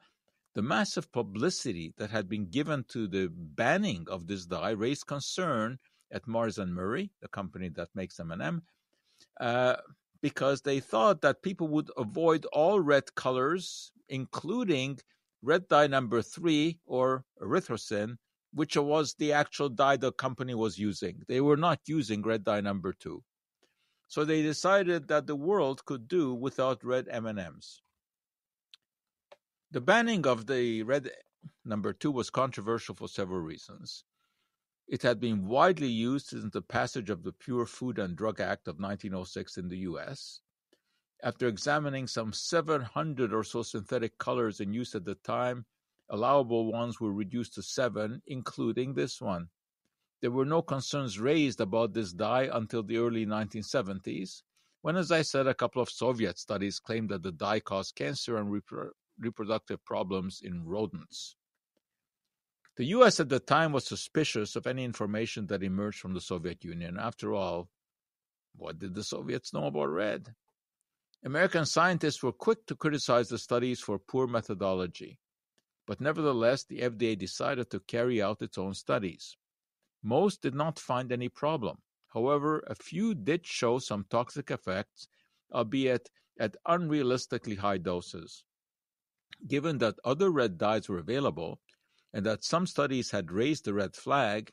The 0.57 0.63
massive 0.63 1.13
publicity 1.13 1.95
that 1.99 2.11
had 2.11 2.29
been 2.29 2.47
given 2.51 2.85
to 2.89 3.07
the 3.07 3.29
banning 3.31 4.07
of 4.11 4.27
this 4.27 4.45
dye 4.45 4.71
raised 4.71 5.07
concern 5.07 5.79
at 6.11 6.27
Mars 6.27 6.59
and 6.59 6.73
Murrie, 6.77 7.11
the 7.23 7.29
company 7.29 7.69
that 7.77 7.91
makes 7.95 8.19
M&M, 8.19 8.61
uh, 9.41 9.77
because 10.21 10.63
they 10.63 10.81
thought 10.81 11.21
that 11.21 11.43
people 11.43 11.69
would 11.69 11.91
avoid 11.97 12.45
all 12.47 12.81
red 12.81 13.15
colors, 13.15 13.93
including 14.09 14.99
red 15.43 15.69
dye 15.69 15.87
number 15.87 16.23
three 16.23 16.81
or 16.87 17.25
erythrosine, 17.41 18.17
which 18.53 18.77
was 18.77 19.15
the 19.15 19.33
actual 19.33 19.69
dye 19.69 19.97
the 19.97 20.11
company 20.11 20.55
was 20.55 20.77
using. 20.77 21.23
They 21.29 21.41
were 21.41 21.57
not 21.57 21.79
using 21.87 22.23
red 22.23 22.43
dye 22.43 22.63
number 22.63 22.93
two. 22.93 23.23
So 24.09 24.25
they 24.25 24.43
decided 24.43 25.09
that 25.09 25.27
the 25.27 25.37
world 25.37 25.85
could 25.85 26.09
do 26.09 26.33
without 26.33 26.85
red 26.85 27.09
M&Ms. 27.11 27.81
The 29.71 29.81
banning 29.81 30.27
of 30.27 30.47
the 30.47 30.83
red 30.85 31.11
number 31.65 31.93
two 31.93 32.13
was 32.13 32.31
controversial 32.31 32.95
for 32.95 33.09
several 33.09 33.41
reasons. 33.41 34.05
It 34.87 35.03
had 35.03 35.19
been 35.19 35.49
widely 35.49 35.89
used 35.89 36.29
since 36.29 36.53
the 36.53 36.63
passage 36.63 37.11
of 37.11 37.25
the 37.25 37.33
Pure 37.33 37.67
Food 37.67 37.99
and 37.99 38.17
Drug 38.17 38.41
Act 38.41 38.69
of 38.69 38.79
1906 38.79 39.57
in 39.59 39.69
the 39.69 39.79
US. 39.79 40.41
After 41.23 41.49
examining 41.49 42.07
some 42.07 42.33
700 42.33 43.33
or 43.33 43.43
so 43.43 43.63
synthetic 43.65 44.17
colors 44.19 44.61
in 44.61 44.73
use 44.73 44.95
at 44.95 45.05
the 45.05 45.17
time, 45.17 45.67
allowable 46.09 46.71
ones 46.71 47.01
were 47.01 47.13
reduced 47.13 47.55
to 47.55 47.63
seven, 47.63 48.23
including 48.27 48.95
this 48.95 49.21
one. 49.21 49.49
There 50.27 50.33
were 50.33 50.45
no 50.45 50.61
concerns 50.61 51.21
raised 51.21 51.61
about 51.61 51.93
this 51.93 52.13
dye 52.13 52.51
until 52.53 52.83
the 52.83 52.97
early 52.97 53.25
1970s, 53.25 54.43
when, 54.81 54.97
as 54.97 55.13
I 55.13 55.23
said, 55.23 55.47
a 55.47 55.55
couple 55.55 55.81
of 55.81 55.89
Soviet 55.89 56.37
studies 56.37 56.81
claimed 56.81 57.11
that 57.11 57.23
the 57.23 57.31
dye 57.31 57.61
caused 57.61 57.95
cancer 57.95 58.37
and 58.37 58.51
repro- 58.53 58.91
reproductive 59.21 59.85
problems 59.85 60.41
in 60.43 60.65
rodents. 60.65 61.37
The 62.75 62.87
US 62.87 63.21
at 63.21 63.29
the 63.29 63.39
time 63.39 63.71
was 63.71 63.87
suspicious 63.87 64.57
of 64.57 64.67
any 64.67 64.83
information 64.83 65.47
that 65.47 65.63
emerged 65.63 66.01
from 66.01 66.13
the 66.13 66.21
Soviet 66.21 66.65
Union. 66.65 66.99
After 66.99 67.33
all, 67.33 67.69
what 68.57 68.81
did 68.81 68.97
the 68.97 69.05
Soviets 69.05 69.53
know 69.53 69.67
about 69.67 69.91
red? 69.91 70.35
American 71.23 71.67
scientists 71.67 72.21
were 72.21 72.33
quick 72.33 72.67
to 72.67 72.75
criticize 72.75 73.29
the 73.29 73.39
studies 73.39 73.79
for 73.79 73.97
poor 74.01 74.27
methodology, 74.27 75.21
but 75.87 76.01
nevertheless, 76.01 76.65
the 76.65 76.81
FDA 76.81 77.17
decided 77.17 77.71
to 77.71 77.79
carry 77.79 78.21
out 78.21 78.43
its 78.43 78.59
own 78.59 78.75
studies. 78.75 79.37
Most 80.03 80.43
did 80.43 80.55
not 80.55 80.79
find 80.79 81.11
any 81.11 81.29
problem. 81.29 81.79
However, 82.13 82.61
a 82.67 82.75
few 82.75 83.15
did 83.15 83.47
show 83.47 83.79
some 83.79 84.07
toxic 84.09 84.51
effects, 84.51 85.09
albeit 85.53 86.11
at 86.39 86.57
unrealistically 86.67 87.59
high 87.59 87.79
doses. 87.79 88.45
Given 89.47 89.79
that 89.79 89.99
other 90.05 90.31
red 90.31 90.59
dyes 90.59 90.89
were 90.89 90.99
available 90.99 91.61
and 92.13 92.25
that 92.25 92.45
some 92.45 92.67
studies 92.67 93.11
had 93.11 93.31
raised 93.31 93.65
the 93.65 93.75
red 93.75 93.95
flag, 93.95 94.53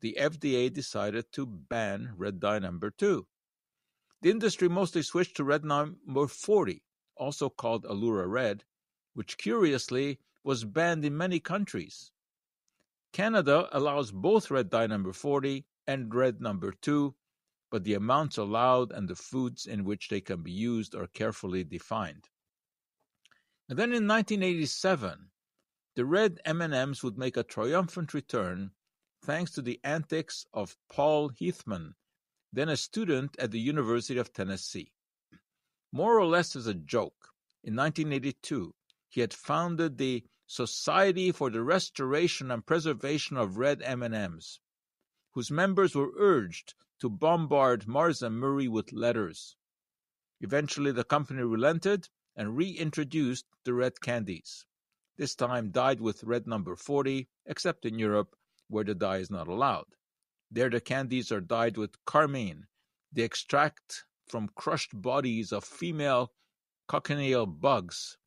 the 0.00 0.16
FDA 0.18 0.72
decided 0.72 1.30
to 1.32 1.46
ban 1.46 2.14
red 2.16 2.40
dye 2.40 2.58
number 2.58 2.90
two. 2.90 3.26
The 4.22 4.30
industry 4.30 4.68
mostly 4.68 5.02
switched 5.02 5.36
to 5.36 5.44
red 5.44 5.64
number 5.64 6.26
40, 6.26 6.82
also 7.16 7.48
called 7.48 7.84
Allura 7.84 8.26
Red, 8.26 8.64
which 9.12 9.38
curiously 9.38 10.18
was 10.42 10.64
banned 10.64 11.04
in 11.04 11.16
many 11.16 11.40
countries. 11.40 12.10
Canada 13.14 13.68
allows 13.70 14.10
both 14.10 14.50
red 14.50 14.68
dye 14.68 14.88
number 14.88 15.12
40 15.12 15.64
and 15.86 16.12
red 16.12 16.40
number 16.40 16.72
2, 16.72 17.14
but 17.70 17.84
the 17.84 17.94
amounts 17.94 18.38
allowed 18.38 18.90
and 18.90 19.08
the 19.08 19.14
foods 19.14 19.66
in 19.66 19.84
which 19.84 20.08
they 20.08 20.20
can 20.20 20.42
be 20.42 20.50
used 20.50 20.96
are 20.96 21.06
carefully 21.06 21.62
defined. 21.62 22.28
And 23.68 23.78
then 23.78 23.92
in 23.92 24.08
1987, 24.08 25.30
the 25.94 26.04
red 26.04 26.40
M&Ms 26.44 27.04
would 27.04 27.16
make 27.16 27.36
a 27.36 27.44
triumphant 27.44 28.14
return 28.14 28.72
thanks 29.22 29.52
to 29.52 29.62
the 29.62 29.78
antics 29.84 30.44
of 30.52 30.76
Paul 30.90 31.30
Hethmon, 31.30 31.92
then 32.52 32.68
a 32.68 32.76
student 32.76 33.36
at 33.38 33.52
the 33.52 33.60
University 33.60 34.18
of 34.18 34.32
Tennessee. 34.32 34.92
More 35.92 36.18
or 36.18 36.26
less 36.26 36.56
as 36.56 36.66
a 36.66 36.74
joke, 36.74 37.28
in 37.62 37.76
1982, 37.76 38.74
he 39.08 39.20
had 39.20 39.32
founded 39.32 39.98
the 39.98 40.24
Society 40.46 41.32
for 41.32 41.50
the 41.50 41.62
Restoration 41.62 42.50
and 42.50 42.66
Preservation 42.66 43.36
of 43.36 43.56
Red 43.56 43.80
M&Ms, 43.82 44.60
whose 45.32 45.50
members 45.50 45.94
were 45.94 46.12
urged 46.16 46.74
to 47.00 47.08
bombard 47.08 47.88
Mars 47.88 48.22
and 48.22 48.36
Murrie 48.36 48.68
with 48.68 48.92
letters. 48.92 49.56
Eventually, 50.40 50.92
the 50.92 51.04
company 51.04 51.42
relented 51.42 52.08
and 52.36 52.56
reintroduced 52.56 53.46
the 53.64 53.72
red 53.72 54.00
candies, 54.00 54.66
this 55.16 55.34
time 55.36 55.70
dyed 55.70 56.00
with 56.00 56.24
red 56.24 56.46
number 56.46 56.74
40, 56.74 57.28
except 57.46 57.86
in 57.86 57.98
Europe, 57.98 58.36
where 58.68 58.82
the 58.82 58.94
dye 58.94 59.18
is 59.18 59.30
not 59.30 59.46
allowed. 59.46 59.86
There, 60.50 60.68
the 60.68 60.80
candies 60.80 61.30
are 61.30 61.40
dyed 61.40 61.76
with 61.76 62.04
carmine, 62.04 62.66
the 63.12 63.22
extract 63.22 64.04
from 64.26 64.48
crushed 64.48 65.00
bodies 65.00 65.52
of 65.52 65.64
female 65.64 66.32
cochineal 66.88 67.46
bugs 67.46 68.18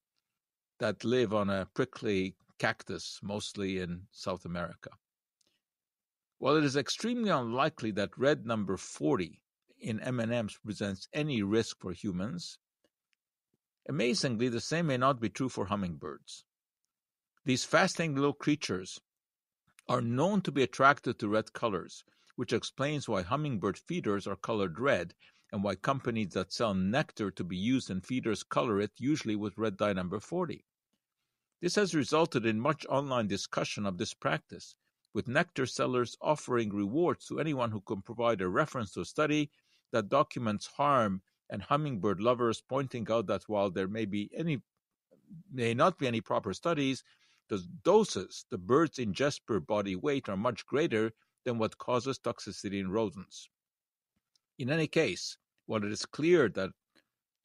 that 0.79 1.03
live 1.03 1.33
on 1.33 1.49
a 1.49 1.67
prickly 1.73 2.35
cactus, 2.59 3.19
mostly 3.21 3.79
in 3.79 4.07
South 4.11 4.45
America. 4.45 4.89
While 6.39 6.57
it 6.57 6.63
is 6.63 6.75
extremely 6.75 7.29
unlikely 7.29 7.91
that 7.91 8.17
red 8.17 8.45
number 8.45 8.77
40 8.77 9.41
in 9.79 9.99
M&Ms 9.99 10.57
presents 10.63 11.07
any 11.13 11.41
risk 11.41 11.79
for 11.79 11.93
humans, 11.93 12.57
amazingly 13.87 14.49
the 14.49 14.61
same 14.61 14.87
may 14.87 14.97
not 14.97 15.19
be 15.19 15.29
true 15.29 15.49
for 15.49 15.65
hummingbirds. 15.65 16.45
These 17.45 17.63
fascinating 17.63 18.15
little 18.15 18.33
creatures 18.33 18.99
are 19.87 20.01
known 20.01 20.41
to 20.41 20.51
be 20.51 20.63
attracted 20.63 21.17
to 21.19 21.29
red 21.29 21.53
colors, 21.53 22.03
which 22.35 22.53
explains 22.53 23.07
why 23.07 23.21
hummingbird 23.23 23.77
feeders 23.77 24.27
are 24.27 24.35
colored 24.35 24.79
red 24.79 25.15
and 25.51 25.63
why 25.63 25.75
companies 25.75 26.33
that 26.33 26.51
sell 26.51 26.73
nectar 26.73 27.31
to 27.31 27.43
be 27.43 27.55
used 27.55 27.89
in 27.89 28.01
feeders 28.01 28.43
color 28.43 28.81
it 28.81 28.91
usually 28.97 29.35
with 29.35 29.57
red 29.57 29.77
dye 29.77 29.93
number 29.93 30.19
40. 30.19 30.65
This 31.61 31.75
has 31.75 31.95
resulted 31.95 32.45
in 32.45 32.59
much 32.59 32.85
online 32.87 33.27
discussion 33.27 33.85
of 33.85 33.97
this 33.97 34.13
practice, 34.13 34.75
with 35.13 35.27
nectar 35.27 35.65
sellers 35.65 36.15
offering 36.21 36.69
rewards 36.73 37.25
to 37.27 37.39
anyone 37.39 37.71
who 37.71 37.81
can 37.81 38.01
provide 38.01 38.41
a 38.41 38.49
reference 38.49 38.91
to 38.91 39.01
a 39.01 39.05
study 39.05 39.49
that 39.91 40.09
documents 40.09 40.67
harm 40.67 41.21
and 41.49 41.63
hummingbird 41.63 42.19
lovers 42.19 42.61
pointing 42.61 43.07
out 43.09 43.27
that 43.27 43.47
while 43.47 43.71
there 43.71 43.87
may 43.87 44.05
be 44.05 44.29
any 44.35 44.61
may 45.51 45.73
not 45.73 45.97
be 45.97 46.07
any 46.07 46.21
proper 46.21 46.53
studies, 46.53 47.03
the 47.49 47.65
doses 47.83 48.45
the 48.49 48.57
birds 48.57 48.97
ingest 48.97 49.45
per 49.45 49.59
body 49.59 49.95
weight 49.95 50.29
are 50.29 50.37
much 50.37 50.65
greater 50.65 51.13
than 51.45 51.57
what 51.57 51.77
causes 51.77 52.19
toxicity 52.19 52.79
in 52.79 52.91
rodents. 52.91 53.49
In 54.59 54.69
any 54.69 54.87
case, 54.87 55.37
while 55.67 55.83
it 55.83 55.91
is 55.91 56.05
clear 56.05 56.49
that 56.49 56.71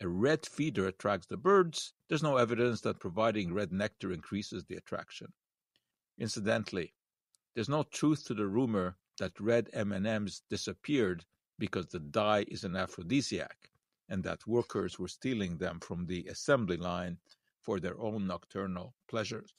a 0.01 0.09
red 0.09 0.47
feeder 0.47 0.87
attracts 0.87 1.27
the 1.27 1.37
birds, 1.37 1.93
there's 2.09 2.23
no 2.23 2.37
evidence 2.37 2.81
that 2.81 3.01
providing 3.01 3.53
red 3.53 3.73
nectar 3.73 4.13
increases 4.13 4.65
the 4.65 4.77
attraction. 4.77 5.33
Incidentally, 6.19 6.95
there's 7.55 7.69
no 7.69 7.83
truth 7.83 8.25
to 8.27 8.35
the 8.35 8.47
rumor 8.47 8.97
that 9.19 9.39
red 9.39 9.69
M&Ms 9.73 10.43
disappeared 10.49 11.25
because 11.59 11.87
the 11.89 12.01
dye 12.01 12.45
is 12.49 12.65
an 12.65 12.77
aphrodisiac 12.77 13.71
and 14.09 14.25
that 14.25 14.47
workers 14.47 14.99
were 14.99 15.09
stealing 15.09 15.59
them 15.59 15.81
from 15.81 16.07
the 16.07 16.27
assembly 16.27 16.77
line 16.77 17.19
for 17.61 17.79
their 17.79 17.99
own 18.01 18.27
nocturnal 18.27 18.95
pleasures. 19.09 19.53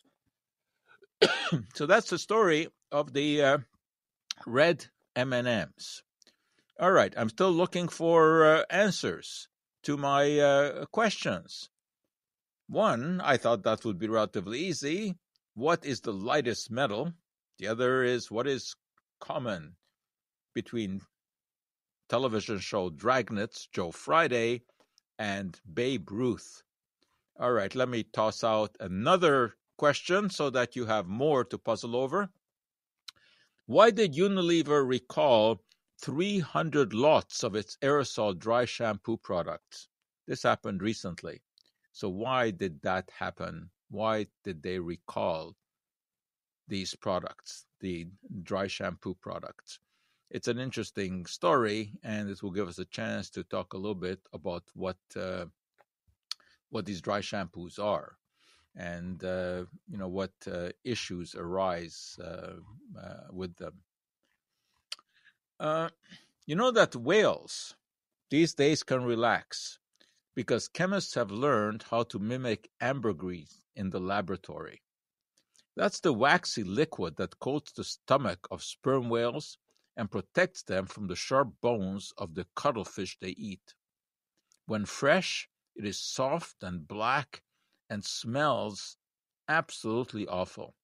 so 1.76 1.86
that's 1.86 2.10
the 2.10 2.18
story 2.18 2.68
of 2.92 3.14
the 3.14 3.42
uh, 3.42 3.58
red 4.46 4.86
M&Ms. 5.16 6.02
All 6.80 6.92
right, 6.92 7.14
I'm 7.16 7.30
still 7.30 7.52
looking 7.52 7.88
for 7.88 8.46
uh, 8.46 8.64
answers 8.70 9.48
to 9.84 9.96
my 9.96 10.40
uh, 10.40 10.86
questions. 10.86 11.70
One, 12.68 13.22
I 13.22 13.38
thought 13.38 13.64
that 13.64 13.86
would 13.86 14.00
be 14.00 14.08
relatively 14.08 14.60
easy. 14.60 15.16
What 15.54 15.86
is 15.86 16.02
the 16.02 16.14
lightest 16.14 16.72
metal? 16.72 17.14
The 17.60 17.68
other 17.68 18.04
is 18.04 18.32
what 18.32 18.48
is 18.48 18.76
common 19.20 19.76
between 20.56 21.02
television 22.10 22.58
show 22.58 22.90
Dragnet's 22.90 23.68
Joe 23.72 23.92
Friday 23.92 24.64
and 25.20 25.60
Babe 25.72 26.10
Ruth. 26.10 26.64
All 27.40 27.52
right, 27.52 27.74
let 27.76 27.88
me 27.88 28.04
toss 28.04 28.44
out 28.44 28.76
another 28.80 29.54
question 29.78 30.32
so 30.32 30.50
that 30.50 30.76
you 30.76 30.88
have 30.88 31.06
more 31.06 31.44
to 31.46 31.58
puzzle 31.60 31.96
over. 31.96 32.32
Why 33.68 33.92
did 33.92 34.16
Unilever 34.16 34.88
recall 34.88 35.62
300 36.04 36.94
lots 36.94 37.44
of 37.44 37.56
its 37.56 37.78
aerosol 37.82 38.38
dry 38.38 38.66
shampoo 38.66 39.16
products? 39.16 39.88
This 40.28 40.44
happened 40.44 40.82
recently. 40.82 41.42
So, 41.94 42.10
why 42.10 42.52
did 42.52 42.82
that 42.82 43.10
happen? 43.18 43.70
Why 43.90 44.28
did 44.44 44.62
they 44.62 44.80
recall 44.80 45.56
these 46.68 46.94
products, 46.94 47.66
the 47.80 48.08
dry 48.42 48.68
shampoo 48.68 49.16
products? 49.16 49.80
It's 50.30 50.50
an 50.50 50.60
interesting 50.60 51.26
story, 51.26 51.94
and 52.04 52.30
it 52.30 52.44
will 52.44 52.52
give 52.52 52.68
us 52.68 52.80
a 52.80 52.86
chance 53.00 53.30
to 53.30 53.46
talk 53.46 53.72
a 53.72 53.78
little 53.78 53.96
bit 53.96 54.20
about 54.34 54.64
what 54.74 54.98
uh, 55.16 55.46
what 56.70 56.86
these 56.86 57.00
dry 57.00 57.22
shampoos 57.22 57.80
are 57.80 58.18
and 58.76 59.24
uh, 59.24 59.64
you 59.88 59.98
know 59.98 60.10
what 60.10 60.34
uh, 60.52 60.70
issues 60.84 61.34
arise 61.36 62.20
uh, 62.22 62.56
uh 63.00 63.28
with 63.32 63.56
them. 63.56 63.74
Uh, 65.64 65.88
you 66.46 66.58
know 66.58 66.72
that 66.72 66.94
whales 66.94 67.76
these 68.30 68.54
days 68.54 68.84
can 68.84 69.02
relax 69.06 69.80
because 70.36 70.68
chemists 70.68 71.14
have 71.14 71.32
learned 71.32 71.86
how 71.90 72.04
to 72.04 72.20
mimic 72.20 72.70
ambergris 72.82 73.64
in 73.74 73.90
the 73.90 74.00
laboratory. 74.02 74.82
That's 75.78 76.02
the 76.02 76.12
waxy 76.12 76.66
liquid 76.66 77.16
that 77.16 77.40
coats 77.40 77.72
the 77.72 77.86
stomach 77.86 78.46
of 78.52 78.62
sperm 78.62 79.08
whales 79.08 79.58
and 79.96 80.12
protects 80.12 80.64
them 80.64 80.86
from 80.86 81.08
the 81.08 81.16
sharp 81.16 81.54
bones 81.62 82.12
of 82.18 82.36
the 82.36 82.46
cuttlefish 82.58 83.18
they 83.22 83.30
eat. 83.30 83.74
When 84.66 84.84
fresh, 84.84 85.48
it 85.78 85.86
is 85.86 85.98
soft 85.98 86.62
and 86.62 86.86
black 86.86 87.42
and 87.90 88.04
smells 88.04 88.98
absolutely 89.48 90.28
awful. 90.28 90.76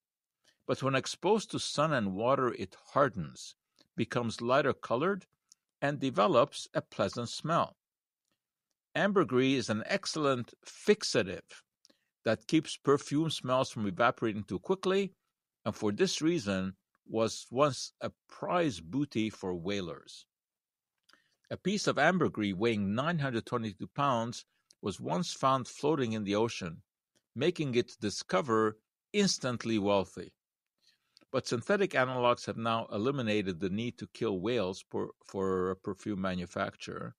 But 0.66 0.82
when 0.82 0.96
exposed 0.96 1.52
to 1.52 1.60
sun 1.60 1.92
and 1.92 2.16
water, 2.16 2.54
it 2.54 2.78
hardens, 2.94 3.56
becomes 3.96 4.42
lighter 4.42 4.74
colored, 4.74 5.26
and 5.82 6.00
develops 6.00 6.68
a 6.74 6.82
pleasant 6.82 7.30
smell. 7.30 7.78
Ambergris 8.96 9.58
is 9.58 9.70
an 9.70 9.84
excellent 9.86 10.54
fixative 10.66 11.64
that 12.26 12.48
keeps 12.48 12.78
perfume 12.78 13.30
smells 13.30 13.70
from 13.70 13.88
evaporating 13.88 14.44
too 14.44 14.60
quickly, 14.60 15.14
and 15.66 15.76
for 15.76 15.92
this 15.92 16.22
reason 16.22 16.76
was 17.08 17.48
once 17.50 17.94
a 18.02 18.12
prize 18.28 18.80
booty 18.82 19.30
for 19.30 19.54
whalers. 19.54 20.26
A 21.50 21.58
piece 21.58 21.88
of 21.88 21.98
ambergris 21.98 22.54
weighing 22.54 22.94
922 22.94 23.88
pounds 23.88 24.46
was 24.82 25.00
once 25.00 25.34
found 25.34 25.68
floating 25.68 26.14
in 26.14 26.24
the 26.24 26.36
ocean, 26.36 26.82
making 27.36 27.76
its 27.76 27.96
discoverer 27.96 28.78
instantly 29.14 29.80
wealthy. 29.80 30.32
But 31.32 31.48
synthetic 31.48 31.92
analogs 31.92 32.46
have 32.48 32.58
now 32.58 32.88
eliminated 32.92 33.60
the 33.60 33.70
need 33.70 33.98
to 34.00 34.08
kill 34.08 34.40
whales 34.40 34.84
for, 34.90 35.12
for 35.26 35.76
perfume 35.84 36.22
manufacture, 36.22 37.16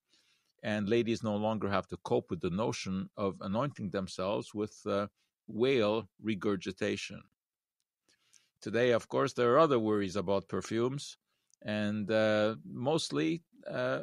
and 0.62 0.88
ladies 0.88 1.22
no 1.22 1.36
longer 1.36 1.68
have 1.68 1.86
to 1.88 1.96
cope 1.98 2.30
with 2.30 2.40
the 2.40 2.50
notion 2.50 3.08
of 3.16 3.36
anointing 3.40 3.90
themselves 3.90 4.52
with 4.52 4.80
uh, 4.86 5.06
whale 5.46 6.08
regurgitation. 6.20 7.22
Today, 8.60 8.90
of 8.90 9.08
course, 9.08 9.32
there 9.32 9.52
are 9.54 9.58
other 9.58 9.78
worries 9.78 10.16
about 10.16 10.48
perfumes, 10.48 11.16
and 11.62 12.10
uh, 12.10 12.56
mostly 12.64 13.42
uh, 13.70 14.02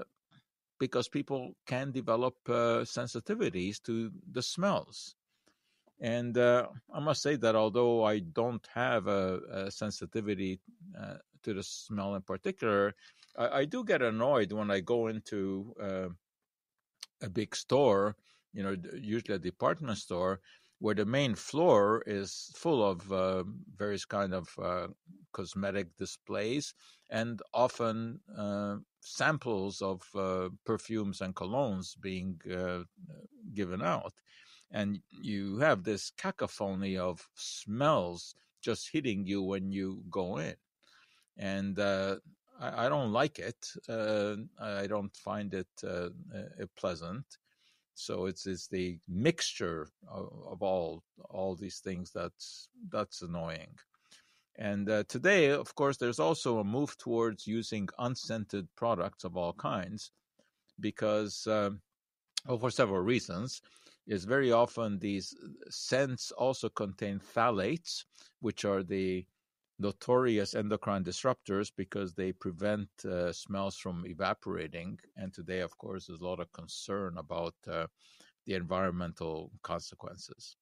because 0.79 1.07
people 1.09 1.53
can 1.65 1.91
develop 1.91 2.35
uh, 2.47 2.83
sensitivities 2.83 3.81
to 3.83 4.11
the 4.31 4.41
smells. 4.41 5.15
And 5.99 6.37
uh, 6.37 6.67
I 6.93 6.99
must 6.99 7.21
say 7.21 7.35
that 7.37 7.55
although 7.55 8.03
I 8.03 8.19
don't 8.19 8.65
have 8.73 9.07
a, 9.07 9.39
a 9.51 9.71
sensitivity 9.71 10.59
uh, 10.99 11.15
to 11.43 11.53
the 11.53 11.63
smell 11.63 12.15
in 12.15 12.21
particular, 12.21 12.93
I, 13.35 13.59
I, 13.59 13.65
do 13.65 13.83
get 13.83 14.01
annoyed 14.03 14.51
when 14.51 14.69
I 14.69 14.79
go 14.79 15.07
into 15.07 15.73
uh, 15.81 16.09
a 17.21 17.29
big 17.29 17.55
store, 17.55 18.15
you 18.53 18.61
know, 18.61 18.75
usually 18.93 19.35
a 19.35 19.39
department 19.39 19.97
store, 19.97 20.39
where 20.79 20.93
the 20.93 21.05
main 21.05 21.33
floor 21.33 22.03
is 22.05 22.51
full 22.55 22.87
of 22.87 23.11
uh, 23.11 23.43
various 23.75 24.05
kind 24.05 24.35
of 24.35 24.47
uh, 24.61 24.87
cosmetic 25.33 25.95
displays 25.97 26.75
and 27.09 27.41
often 27.53 28.19
uh, 28.37 28.75
samples 29.01 29.81
of 29.81 30.03
uh, 30.15 30.49
perfumes 30.63 31.21
and 31.21 31.33
colognes 31.33 31.99
being 31.99 32.39
given 33.55 33.81
out 33.81 34.13
and 34.71 34.99
you 35.21 35.57
have 35.59 35.83
this 35.83 36.11
cacophony 36.17 36.97
of 36.97 37.27
smells 37.35 38.35
just 38.61 38.89
hitting 38.91 39.25
you 39.25 39.41
when 39.41 39.71
you 39.71 40.03
go 40.09 40.37
in 40.37 40.55
and 41.37 41.79
uh, 41.79 42.15
I, 42.59 42.85
I, 42.85 42.89
don't 42.89 43.13
like 43.13 43.39
it 43.39 43.71
i 43.87 44.87
don't 44.87 45.15
find 45.15 45.53
it 45.53 45.67
pleasant 46.75 47.25
so 47.97 48.27
it's 48.27 48.45
it's 48.45 48.67
the 48.67 48.99
mixture 49.09 49.89
of, 50.07 50.31
of 50.47 50.61
all 50.61 51.03
all 51.31 51.55
these 51.55 51.79
things 51.79 52.11
that's 52.13 52.69
that's 52.91 53.23
annoying. 53.23 53.73
And 54.59 54.89
uh, 54.89 55.03
today, 55.07 55.49
of 55.49 55.73
course, 55.75 55.97
there's 55.97 56.19
also 56.19 56.59
a 56.59 56.63
move 56.63 56.95
towards 56.97 57.47
using 57.47 57.89
unscented 57.97 58.67
products 58.75 59.23
of 59.23 59.35
all 59.35 59.53
kinds, 59.53 60.11
because 60.79 61.47
um, 61.47 61.81
well, 62.47 62.59
for 62.59 62.71
several 62.71 63.01
reasons. 63.01 63.61
Is 64.07 64.23
very 64.23 64.53
often 64.53 64.99
these 64.99 65.35
scents 65.69 66.31
also 66.31 66.69
contain 66.69 67.19
phthalates, 67.19 68.05
which 68.39 68.63
are 68.63 68.81
the 68.81 69.25
notorious 69.79 70.55
endocrine 70.55 71.03
disruptors 71.03 71.71
because 71.75 72.13
they 72.13 72.31
prevent 72.31 72.89
uh, 73.05 73.31
smells 73.31 73.75
from 73.77 74.05
evaporating. 74.07 74.97
And 75.17 75.33
today, 75.33 75.59
of 75.59 75.77
course, 75.77 76.07
there's 76.07 76.21
a 76.21 76.25
lot 76.25 76.39
of 76.39 76.51
concern 76.53 77.17
about 77.17 77.55
uh, 77.69 77.87
the 78.45 78.53
environmental 78.53 79.51
consequences. 79.61 80.55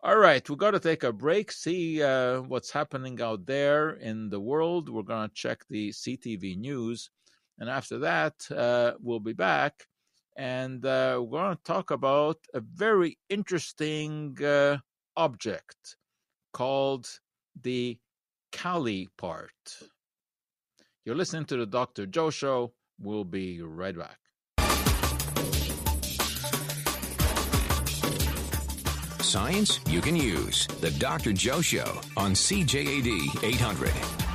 All 0.00 0.18
right, 0.18 0.48
we've 0.48 0.58
got 0.58 0.72
to 0.72 0.80
take 0.80 1.02
a 1.02 1.12
break, 1.12 1.50
see 1.50 2.02
uh, 2.02 2.42
what's 2.42 2.70
happening 2.70 3.20
out 3.20 3.46
there 3.46 3.94
in 3.94 4.28
the 4.28 4.38
world. 4.38 4.88
We're 4.88 5.02
going 5.02 5.28
to 5.28 5.34
check 5.34 5.64
the 5.68 5.88
CTV 5.88 6.56
news. 6.56 7.10
And 7.58 7.68
after 7.68 7.98
that, 7.98 8.34
uh, 8.54 8.92
we'll 9.00 9.18
be 9.18 9.32
back 9.32 9.88
and 10.38 10.86
uh, 10.86 11.20
we're 11.20 11.40
going 11.40 11.56
to 11.56 11.62
talk 11.64 11.90
about 11.90 12.38
a 12.54 12.60
very 12.60 13.18
interesting 13.28 14.38
uh, 14.42 14.78
object 15.16 15.96
called 16.52 17.08
the 17.60 17.98
Kali 18.52 19.08
part. 19.18 19.50
You're 21.04 21.16
listening 21.16 21.44
to 21.46 21.56
the 21.56 21.66
Dr. 21.66 22.06
Joe 22.06 22.30
Show. 22.30 22.72
We'll 23.00 23.24
be 23.24 23.60
right 23.60 23.96
back. 23.98 24.18
Science 29.20 29.80
you 29.88 30.00
can 30.00 30.16
use. 30.16 30.66
The 30.80 30.92
Dr. 30.92 31.32
Joe 31.32 31.60
Show 31.60 32.00
on 32.16 32.32
CJAD 32.32 33.42
800. 33.42 34.27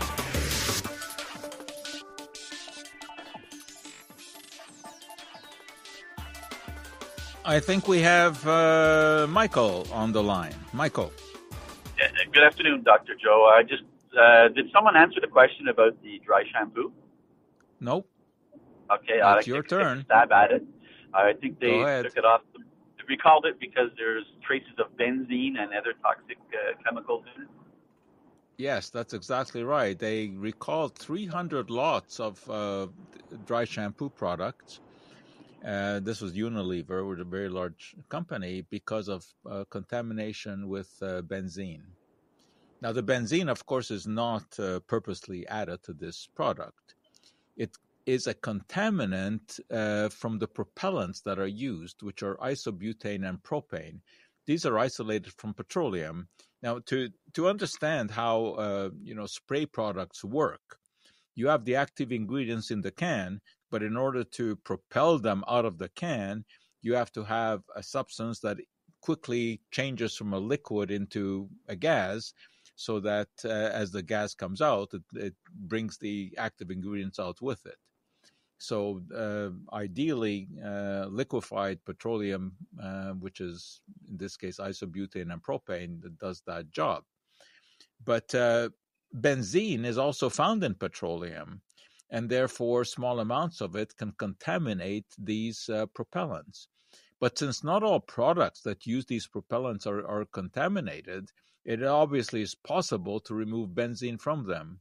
I 7.45 7.59
think 7.59 7.87
we 7.87 7.99
have 7.99 8.47
uh, 8.47 9.27
Michael 9.29 9.85
on 9.91 10.13
the 10.13 10.23
line. 10.23 10.55
Michael. 10.71 11.11
Good 12.31 12.43
afternoon, 12.43 12.83
Dr. 12.83 13.15
Joe. 13.21 13.51
I 13.53 13.63
just 13.63 13.83
uh, 14.17 14.47
did 14.49 14.71
someone 14.71 14.95
answer 14.95 15.19
the 15.19 15.27
question 15.27 15.67
about 15.67 16.01
the 16.01 16.19
dry 16.25 16.43
shampoo? 16.51 16.91
Nope. 17.79 18.07
Okay, 18.91 19.19
it's 19.21 19.47
your 19.47 19.63
turn. 19.63 20.03
Stab 20.05 20.31
at 20.31 20.51
it. 20.51 20.63
I 21.13 21.33
think 21.33 21.59
they 21.59 21.79
took 22.03 22.17
it 22.17 22.25
off. 22.25 22.41
We 23.09 23.17
called 23.17 23.45
it 23.45 23.59
because 23.59 23.89
there's 23.97 24.23
traces 24.45 24.73
of 24.79 24.95
benzene 24.97 25.57
and 25.59 25.73
other 25.73 25.93
toxic 26.01 26.37
uh, 26.53 26.81
chemicals 26.83 27.25
in 27.35 27.43
it. 27.43 27.49
Yes, 28.57 28.89
that's 28.89 29.13
exactly 29.13 29.63
right. 29.63 29.97
They 29.99 30.29
recalled 30.29 30.97
300 30.97 31.69
lots 31.69 32.21
of 32.21 32.49
uh, 32.49 32.87
dry 33.45 33.65
shampoo 33.65 34.09
products. 34.09 34.79
Uh, 35.65 35.99
this 36.01 36.19
was 36.19 36.33
Unilever, 36.33 37.07
which 37.07 37.19
is 37.19 37.25
a 37.25 37.29
very 37.29 37.47
large 37.47 37.95
company, 38.09 38.65
because 38.69 39.07
of 39.07 39.25
uh, 39.49 39.63
contamination 39.69 40.67
with 40.67 40.91
uh, 41.01 41.21
benzene. 41.21 41.85
Now, 42.81 42.91
the 42.91 43.03
benzene, 43.03 43.49
of 43.49 43.65
course, 43.65 43.91
is 43.91 44.05
not 44.05 44.59
uh, 44.59 44.81
purposely 44.81 45.47
added 45.47 45.83
to 45.83 45.93
this 45.93 46.27
product. 46.35 46.95
It 47.55 47.71
is 48.05 48.27
a 48.27 48.33
contaminant 48.33 49.59
uh, 49.71 50.09
from 50.09 50.37
the 50.37 50.47
propellants 50.47 51.23
that 51.23 51.39
are 51.39 51.47
used, 51.47 52.03
which 52.03 52.23
are 52.23 52.35
isobutane 52.37 53.27
and 53.27 53.41
propane. 53.41 54.01
These 54.45 54.65
are 54.65 54.77
isolated 54.77 55.31
from 55.37 55.53
petroleum. 55.53 56.27
Now, 56.61 56.79
to 56.87 57.09
to 57.33 57.47
understand 57.47 58.11
how 58.11 58.45
uh, 58.45 58.89
you 59.01 59.15
know 59.15 59.25
spray 59.27 59.65
products 59.65 60.23
work, 60.23 60.77
you 61.35 61.47
have 61.47 61.63
the 61.63 61.77
active 61.77 62.11
ingredients 62.11 62.71
in 62.71 62.81
the 62.81 62.91
can, 62.91 63.39
but 63.73 63.81
in 63.81 63.97
order 63.97 64.23
to 64.23 64.55
propel 64.57 65.17
them 65.17 65.43
out 65.47 65.65
of 65.65 65.79
the 65.79 65.89
can, 65.89 66.45
you 66.83 66.93
have 66.93 67.11
to 67.11 67.23
have 67.23 67.63
a 67.75 67.81
substance 67.81 68.39
that 68.39 68.57
quickly 69.01 69.61
changes 69.71 70.15
from 70.15 70.31
a 70.33 70.37
liquid 70.37 70.91
into 70.91 71.49
a 71.67 71.75
gas, 71.75 72.33
so 72.75 72.99
that 72.99 73.29
uh, 73.45 73.71
as 73.81 73.89
the 73.89 74.03
gas 74.03 74.35
comes 74.35 74.61
out, 74.61 74.93
it, 74.93 75.01
it 75.15 75.35
brings 75.71 75.97
the 75.97 76.35
active 76.37 76.69
ingredients 76.69 77.17
out 77.17 77.41
with 77.41 77.65
it. 77.65 77.79
So 78.59 79.01
uh, 79.25 79.49
ideally, 79.75 80.49
uh, 80.63 81.07
liquefied 81.09 81.83
petroleum, 81.83 82.53
uh, 82.79 83.13
which 83.13 83.41
is 83.41 83.81
in 84.07 84.17
this 84.17 84.37
case 84.37 84.59
isobutane 84.59 85.33
and 85.33 85.41
propane, 85.41 85.99
that 86.03 86.19
does 86.19 86.43
that 86.45 86.69
job. 86.69 87.05
But 88.05 88.35
uh, 88.35 88.69
benzene 89.19 89.83
is 89.83 89.97
also 89.97 90.29
found 90.29 90.63
in 90.63 90.75
petroleum, 90.75 91.61
and 92.13 92.29
therefore 92.29 92.85
small 92.85 93.19
amounts 93.19 93.59
of 93.59 93.75
it 93.75 93.97
can 93.97 94.13
contaminate 94.13 95.07
these 95.17 95.67
uh, 95.67 95.85
propellants. 95.87 96.67
But 97.19 97.37
since 97.37 97.65
not 97.65 97.83
all 97.83 97.99
products 97.99 98.61
that 98.61 98.87
use 98.87 99.05
these 99.05 99.27
propellants 99.27 99.85
are, 99.85 100.07
are 100.07 100.23
contaminated, 100.23 101.29
it 101.65 101.83
obviously 101.83 102.41
is 102.41 102.55
possible 102.55 103.19
to 103.19 103.33
remove 103.33 103.71
benzene 103.71 104.21
from 104.21 104.47
them 104.47 104.79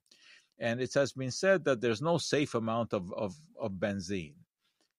and 0.62 0.80
it 0.80 0.94
has 0.94 1.12
been 1.12 1.32
said 1.32 1.64
that 1.64 1.80
there's 1.80 2.00
no 2.00 2.18
safe 2.18 2.54
amount 2.54 2.94
of, 2.94 3.12
of, 3.14 3.34
of 3.60 3.72
benzene. 3.72 4.36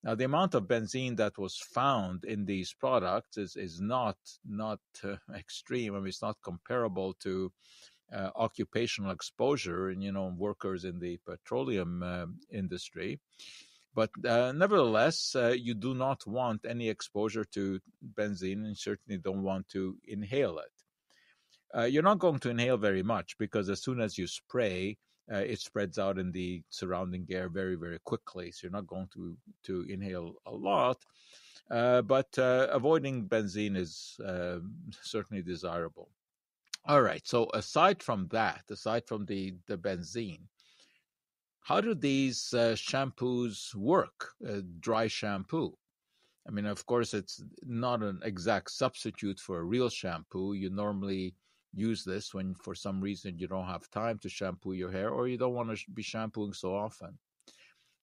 Now, 0.03 0.13
the 0.13 0.25
amount 0.25 0.55
of 0.55 0.67
benzene 0.67 1.15
that 1.15 1.37
was 1.37 1.57
found 1.57 2.25
in 2.25 2.45
these 2.45 2.73
products 2.73 3.37
is, 3.37 3.55
is 3.55 3.79
not 3.79 4.17
not 4.45 4.81
uh, 5.05 5.15
extreme. 5.35 5.95
I 5.95 5.99
mean, 5.99 6.09
it's 6.09 6.21
not 6.21 6.35
comparable 6.43 7.13
to 7.21 7.53
uh, 8.11 8.29
occupational 8.35 9.11
exposure 9.11 9.89
and 9.89 10.03
you 10.03 10.11
know 10.11 10.33
workers 10.37 10.85
in 10.85 10.99
the 10.99 11.17
petroleum 11.25 12.03
uh, 12.03 12.25
industry. 12.51 13.19
But 13.95 14.09
uh, 14.27 14.51
nevertheless, 14.53 15.35
uh, 15.35 15.55
you 15.57 15.75
do 15.75 15.93
not 15.93 16.25
want 16.25 16.65
any 16.67 16.89
exposure 16.89 17.45
to 17.53 17.79
benzene, 18.15 18.65
and 18.65 18.77
certainly 18.77 19.19
don't 19.19 19.43
want 19.43 19.69
to 19.69 19.97
inhale 20.05 20.57
it. 20.57 20.71
Uh, 21.75 21.83
you're 21.85 22.03
not 22.03 22.19
going 22.19 22.39
to 22.39 22.49
inhale 22.49 22.77
very 22.77 23.03
much 23.03 23.37
because 23.37 23.69
as 23.69 23.83
soon 23.83 23.99
as 23.99 24.17
you 24.17 24.27
spray, 24.27 24.97
uh, 25.31 25.37
it 25.37 25.59
spreads 25.59 25.97
out 25.97 26.17
in 26.17 26.31
the 26.31 26.61
surrounding 26.69 27.25
air 27.31 27.49
very, 27.49 27.75
very 27.75 27.99
quickly. 28.03 28.51
So 28.51 28.65
you're 28.65 28.71
not 28.71 28.87
going 28.87 29.09
to 29.13 29.37
to 29.63 29.85
inhale 29.87 30.35
a 30.45 30.51
lot, 30.51 30.97
but 31.69 32.29
avoiding 32.37 33.27
benzene 33.27 33.77
is 33.77 34.19
certainly 35.01 35.43
desirable. 35.43 36.09
All 36.85 37.01
right. 37.01 37.25
So 37.27 37.49
aside 37.53 38.01
from 38.03 38.27
that, 38.29 38.63
aside 38.69 39.05
from 39.07 39.25
the 39.25 39.55
the 39.67 39.77
benzene, 39.77 40.47
how 41.61 41.79
do 41.81 41.95
these 41.95 42.53
uh, 42.53 42.75
shampoos 42.75 43.73
work? 43.75 44.33
Uh, 44.47 44.61
dry 44.79 45.07
shampoo. 45.07 45.77
I 46.47 46.51
mean, 46.51 46.65
of 46.65 46.85
course, 46.85 47.13
it's 47.13 47.41
not 47.63 48.03
an 48.03 48.19
exact 48.23 48.71
substitute 48.71 49.39
for 49.39 49.59
a 49.59 49.63
real 49.63 49.89
shampoo. 49.89 50.53
You 50.53 50.69
normally 50.69 51.35
use 51.73 52.03
this 52.03 52.33
when 52.33 52.53
for 52.55 52.75
some 52.75 52.99
reason 53.01 53.39
you 53.39 53.47
don't 53.47 53.67
have 53.67 53.89
time 53.89 54.19
to 54.19 54.29
shampoo 54.29 54.73
your 54.73 54.91
hair 54.91 55.09
or 55.09 55.27
you 55.27 55.37
don't 55.37 55.53
want 55.53 55.75
to 55.77 55.91
be 55.91 56.03
shampooing 56.03 56.53
so 56.53 56.75
often. 56.75 57.17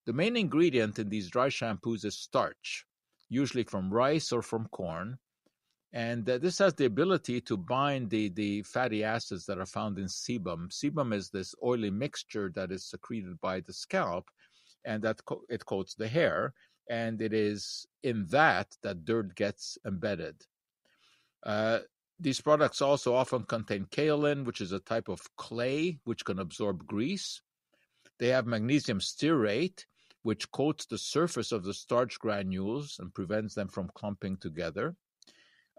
The 0.06 0.12
main 0.12 0.36
ingredient 0.36 0.98
in 0.98 1.08
these 1.08 1.30
dry 1.30 1.48
shampoos 1.48 2.04
is 2.04 2.18
starch, 2.18 2.86
usually 3.28 3.64
from 3.64 3.92
rice 3.92 4.32
or 4.32 4.42
from 4.42 4.68
corn. 4.68 5.18
And 5.92 6.28
uh, 6.28 6.38
this 6.38 6.58
has 6.58 6.74
the 6.74 6.84
ability 6.84 7.40
to 7.42 7.56
bind 7.56 8.10
the, 8.10 8.28
the 8.28 8.62
fatty 8.62 9.02
acids 9.02 9.44
that 9.46 9.58
are 9.58 9.66
found 9.66 9.98
in 9.98 10.06
sebum. 10.06 10.68
Sebum 10.70 11.12
is 11.12 11.30
this 11.30 11.54
oily 11.64 11.90
mixture 11.90 12.52
that 12.54 12.70
is 12.70 12.84
secreted 12.84 13.40
by 13.40 13.60
the 13.60 13.72
scalp, 13.72 14.30
and 14.84 15.02
that 15.02 15.24
co- 15.24 15.42
it 15.48 15.66
coats 15.66 15.94
the 15.94 16.06
hair. 16.06 16.54
And 16.88 17.20
it 17.20 17.32
is 17.32 17.86
in 18.02 18.26
that 18.30 18.68
that 18.82 19.04
dirt 19.04 19.34
gets 19.34 19.78
embedded. 19.86 20.36
Uh, 21.44 21.80
these 22.18 22.40
products 22.40 22.82
also 22.82 23.14
often 23.14 23.44
contain 23.44 23.86
kaolin, 23.86 24.44
which 24.44 24.60
is 24.60 24.72
a 24.72 24.80
type 24.80 25.08
of 25.08 25.22
clay 25.36 25.98
which 26.04 26.24
can 26.24 26.38
absorb 26.38 26.86
grease. 26.86 27.40
They 28.18 28.28
have 28.28 28.46
magnesium 28.46 29.00
stearate, 29.00 29.86
which 30.22 30.50
coats 30.50 30.84
the 30.86 30.98
surface 30.98 31.50
of 31.50 31.64
the 31.64 31.72
starch 31.72 32.18
granules 32.18 32.98
and 32.98 33.14
prevents 33.14 33.54
them 33.54 33.68
from 33.68 33.90
clumping 33.94 34.36
together. 34.36 34.96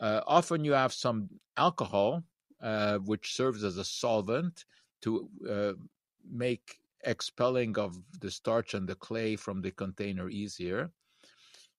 Uh, 0.02 0.22
often 0.26 0.66
you 0.66 0.72
have 0.74 0.92
some 0.92 1.30
alcohol, 1.58 2.24
uh, 2.62 2.98
which 3.00 3.36
serves 3.36 3.64
as 3.64 3.78
a 3.78 3.86
solvent 3.86 4.66
to 5.02 5.30
uh, 5.50 5.74
make 6.30 6.78
expelling 7.06 7.78
of 7.78 7.98
the 8.20 8.32
starch 8.32 8.74
and 8.74 8.88
the 8.90 8.96
clay 8.96 9.36
from 9.36 9.62
the 9.62 9.72
container 9.72 10.28
easier. 10.30 10.92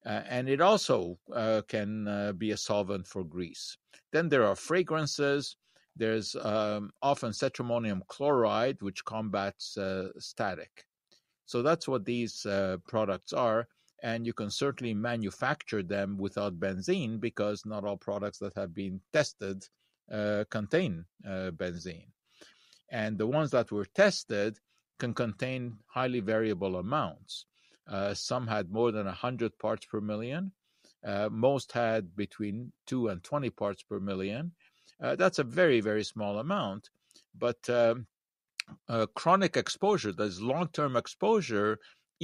Uh, 0.07 0.23
and 0.29 0.49
it 0.49 0.61
also 0.61 1.19
uh, 1.35 1.63
can 1.69 2.09
uh, 2.09 2.33
be 2.33 2.53
a 2.53 2.57
solvent 2.57 3.07
for 3.07 3.25
grease. 3.25 3.77
Then 4.13 4.29
there 4.29 4.45
are 4.45 4.57
fragrances. 4.57 5.57
There's 5.97 6.35
um, 6.37 6.91
often 7.03 7.31
cetrimonium 7.33 8.03
chloride, 8.09 8.81
which 8.83 9.05
combats 9.05 9.79
static. 10.19 10.87
So 11.47 11.63
that's 11.63 11.87
what 11.87 12.05
these 12.05 12.47
products 12.89 13.33
are. 13.33 13.69
And 14.03 14.27
you 14.27 14.33
can 14.33 14.51
certainly 14.51 14.95
manufacture 14.95 15.83
them 15.83 16.19
without 16.19 16.59
benzene 16.59 17.21
because 17.21 17.65
not 17.65 17.85
all 17.85 17.97
products 17.97 18.38
that 18.38 18.55
have 18.57 18.75
been 18.75 19.01
tested 19.12 19.65
uh, 20.11 20.45
contain 20.51 21.05
benzene. 21.25 22.11
And 22.91 23.17
the 23.17 23.27
ones 23.27 23.53
that 23.53 23.71
were 23.73 23.87
tested 23.87 24.59
can 24.99 25.15
contain 25.15 25.79
highly 25.87 26.21
variable 26.21 26.77
amounts. 26.77 27.47
Uh, 27.88 28.15
some 28.15 28.47
had 28.47 28.71
more 28.71 28.93
than 28.93 29.07
100 29.07 29.59
parts 29.59 29.87
per 29.87 30.01
million. 30.01 30.53
Uh, 31.05 31.29
most 31.31 31.73
had 31.73 32.15
between 32.15 32.73
2 32.87 33.09
and 33.09 33.25
20 33.25 33.51
parts 33.51 33.83
per 33.83 33.99
million. 33.99 34.53
Uh, 35.03 35.17
that's 35.17 35.41
a 35.41 35.45
very, 35.45 35.81
very 35.81 36.05
small 36.05 36.38
amount. 36.38 36.91
But 37.37 37.69
um, 37.69 38.07
uh, 38.88 39.07
chronic 39.15 39.57
exposure, 39.57 40.12
that 40.12 40.23
is 40.23 40.41
long-term 40.41 40.97
exposure, 40.97 41.79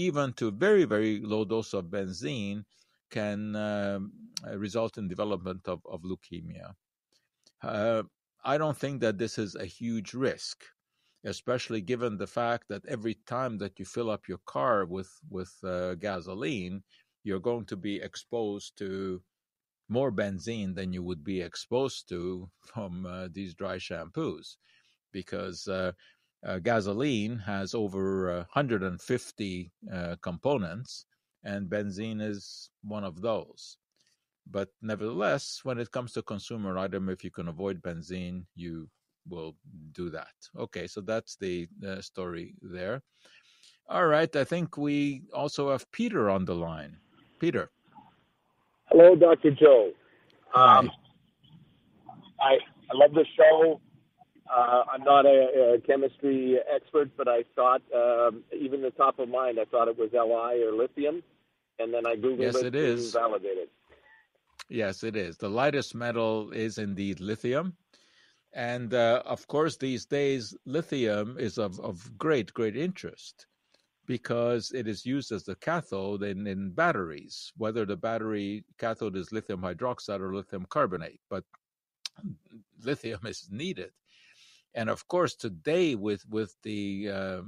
even 0.06 0.32
to 0.34 0.50
very 0.50 0.84
very 0.94 1.14
low 1.32 1.44
dose 1.44 1.72
of 1.74 1.90
benzene, 1.94 2.64
can 3.10 3.56
um, 3.56 4.12
result 4.54 4.98
in 4.98 5.08
development 5.08 5.62
of, 5.66 5.80
of 5.94 6.02
leukemia. 6.02 6.68
Uh, 7.62 8.02
I 8.44 8.58
don't 8.58 8.78
think 8.78 9.00
that 9.00 9.18
this 9.18 9.38
is 9.38 9.56
a 9.56 9.64
huge 9.64 10.14
risk, 10.14 10.56
especially 11.24 11.80
given 11.80 12.16
the 12.16 12.32
fact 12.40 12.64
that 12.68 12.86
every 12.86 13.16
time 13.26 13.58
that 13.58 13.78
you 13.78 13.84
fill 13.84 14.10
up 14.10 14.28
your 14.28 14.42
car 14.54 14.84
with 14.84 15.10
with 15.36 15.52
uh, 15.64 15.94
gasoline, 15.96 16.82
you're 17.24 17.46
going 17.50 17.66
to 17.66 17.76
be 17.76 17.96
exposed 18.08 18.70
to 18.78 19.20
more 19.88 20.12
benzene 20.12 20.74
than 20.74 20.92
you 20.92 21.02
would 21.02 21.24
be 21.24 21.40
exposed 21.40 22.08
to 22.10 22.48
from 22.60 23.06
uh, 23.06 23.28
these 23.32 23.54
dry 23.54 23.78
shampoos, 23.78 24.56
because 25.12 25.66
uh, 26.44 26.48
uh, 26.48 26.58
gasoline 26.58 27.38
has 27.38 27.74
over 27.74 28.36
150 28.52 29.72
uh, 29.92 30.16
components, 30.22 31.06
and 31.44 31.68
benzene 31.68 32.20
is 32.20 32.70
one 32.82 33.04
of 33.04 33.20
those. 33.20 33.76
But 34.50 34.68
nevertheless, 34.80 35.60
when 35.62 35.78
it 35.78 35.90
comes 35.92 36.12
to 36.12 36.22
consumer 36.22 36.78
item, 36.78 37.08
if 37.08 37.22
you 37.22 37.30
can 37.30 37.48
avoid 37.48 37.82
benzene, 37.82 38.44
you 38.54 38.88
will 39.28 39.56
do 39.92 40.08
that. 40.10 40.32
Okay, 40.56 40.86
so 40.86 41.00
that's 41.00 41.36
the 41.36 41.68
uh, 41.86 42.00
story 42.00 42.54
there. 42.62 43.02
All 43.88 44.06
right, 44.06 44.34
I 44.34 44.44
think 44.44 44.76
we 44.76 45.22
also 45.34 45.70
have 45.70 45.90
Peter 45.92 46.30
on 46.30 46.44
the 46.44 46.54
line. 46.54 46.96
Peter. 47.38 47.70
Hello, 48.86 49.14
Dr. 49.14 49.50
Joe. 49.50 49.92
Hi. 50.50 50.78
Um, 50.78 50.90
I, 52.40 52.54
I 52.90 52.94
love 52.94 53.12
the 53.12 53.24
show. 53.36 53.80
Uh, 54.54 54.84
I'm 54.92 55.04
not 55.04 55.26
a, 55.26 55.74
a, 55.74 55.80
chemistry 55.80 56.58
expert, 56.74 57.10
but 57.16 57.28
I 57.28 57.44
thought, 57.54 57.82
um, 57.94 58.44
even 58.58 58.80
the 58.80 58.90
top 58.90 59.18
of 59.18 59.28
mind, 59.28 59.58
I 59.60 59.64
thought 59.64 59.88
it 59.88 59.98
was 59.98 60.10
Li 60.12 60.64
or 60.64 60.72
lithium, 60.72 61.22
and 61.78 61.92
then 61.92 62.06
I 62.06 62.16
googled 62.16 62.40
yes, 62.40 62.56
it, 62.56 62.66
it 62.66 62.74
is. 62.74 63.12
validated. 63.12 63.68
Yes, 64.70 65.02
it 65.02 65.16
is. 65.16 65.36
The 65.36 65.48
lightest 65.48 65.94
metal 65.94 66.50
is 66.50 66.78
indeed 66.78 67.20
lithium. 67.20 67.76
And 68.54 68.94
uh, 68.94 69.22
of 69.26 69.46
course, 69.46 69.76
these 69.76 70.06
days, 70.06 70.56
lithium 70.64 71.36
is 71.38 71.58
of, 71.58 71.78
of 71.80 72.16
great, 72.18 72.52
great 72.54 72.76
interest 72.76 73.46
because 74.06 74.72
it 74.72 74.88
is 74.88 75.04
used 75.04 75.32
as 75.32 75.44
the 75.44 75.54
cathode 75.56 76.22
in, 76.22 76.46
in 76.46 76.70
batteries, 76.70 77.52
whether 77.58 77.84
the 77.84 77.96
battery 77.96 78.64
cathode 78.78 79.16
is 79.16 79.32
lithium 79.32 79.60
hydroxide 79.60 80.20
or 80.20 80.34
lithium 80.34 80.66
carbonate. 80.70 81.20
But 81.28 81.44
lithium 82.82 83.20
is 83.26 83.48
needed. 83.50 83.90
And 84.78 84.88
of 84.88 85.08
course, 85.08 85.34
today, 85.34 85.96
with, 85.96 86.24
with 86.30 86.54
the 86.62 87.10
uh, 87.10 87.40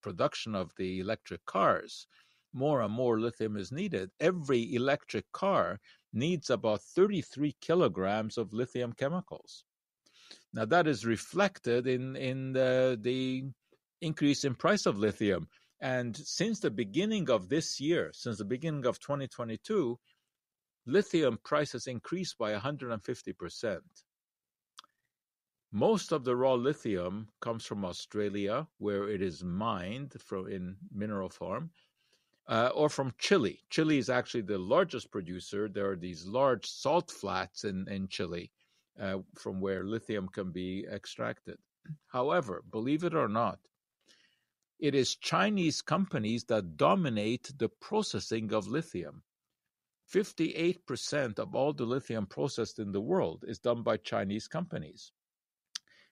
production 0.00 0.54
of 0.54 0.72
the 0.78 1.00
electric 1.00 1.44
cars, 1.44 2.06
more 2.54 2.80
and 2.80 2.94
more 2.94 3.20
lithium 3.20 3.58
is 3.58 3.70
needed. 3.70 4.10
Every 4.20 4.74
electric 4.74 5.30
car 5.32 5.80
needs 6.14 6.48
about 6.48 6.80
33 6.80 7.54
kilograms 7.60 8.38
of 8.38 8.54
lithium 8.54 8.94
chemicals. 8.94 9.64
Now 10.54 10.64
that 10.64 10.86
is 10.86 11.04
reflected 11.04 11.86
in 11.86 12.16
in 12.16 12.54
the, 12.54 12.98
the 12.98 13.44
increase 14.00 14.44
in 14.44 14.54
price 14.54 14.86
of 14.86 14.96
lithium. 14.96 15.48
And 15.82 16.16
since 16.16 16.58
the 16.58 16.70
beginning 16.70 17.28
of 17.28 17.50
this 17.50 17.80
year, 17.80 18.12
since 18.14 18.38
the 18.38 18.46
beginning 18.46 18.86
of 18.86 18.98
2022, 18.98 19.98
lithium 20.86 21.38
prices 21.44 21.86
increased 21.86 22.38
by 22.38 22.54
150%. 22.54 23.80
Most 25.74 26.12
of 26.12 26.24
the 26.24 26.36
raw 26.36 26.52
lithium 26.52 27.30
comes 27.40 27.64
from 27.64 27.82
Australia, 27.82 28.68
where 28.76 29.08
it 29.08 29.22
is 29.22 29.42
mined 29.42 30.20
from 30.20 30.46
in 30.46 30.76
mineral 30.92 31.30
form, 31.30 31.70
uh, 32.46 32.70
or 32.74 32.90
from 32.90 33.14
Chile. 33.16 33.64
Chile 33.70 33.96
is 33.96 34.10
actually 34.10 34.42
the 34.42 34.58
largest 34.58 35.10
producer. 35.10 35.70
There 35.70 35.90
are 35.90 35.96
these 35.96 36.26
large 36.26 36.66
salt 36.66 37.10
flats 37.10 37.64
in, 37.64 37.88
in 37.88 38.08
Chile 38.08 38.52
uh, 39.00 39.20
from 39.34 39.62
where 39.62 39.82
lithium 39.82 40.28
can 40.28 40.52
be 40.52 40.86
extracted. 40.86 41.56
However, 42.08 42.62
believe 42.70 43.02
it 43.02 43.14
or 43.14 43.28
not, 43.28 43.58
it 44.78 44.94
is 44.94 45.16
Chinese 45.16 45.80
companies 45.80 46.44
that 46.44 46.76
dominate 46.76 47.50
the 47.56 47.70
processing 47.70 48.52
of 48.52 48.68
lithium. 48.68 49.22
58% 50.12 51.38
of 51.38 51.54
all 51.54 51.72
the 51.72 51.86
lithium 51.86 52.26
processed 52.26 52.78
in 52.78 52.92
the 52.92 53.00
world 53.00 53.42
is 53.48 53.58
done 53.58 53.82
by 53.82 53.96
Chinese 53.96 54.48
companies. 54.48 55.12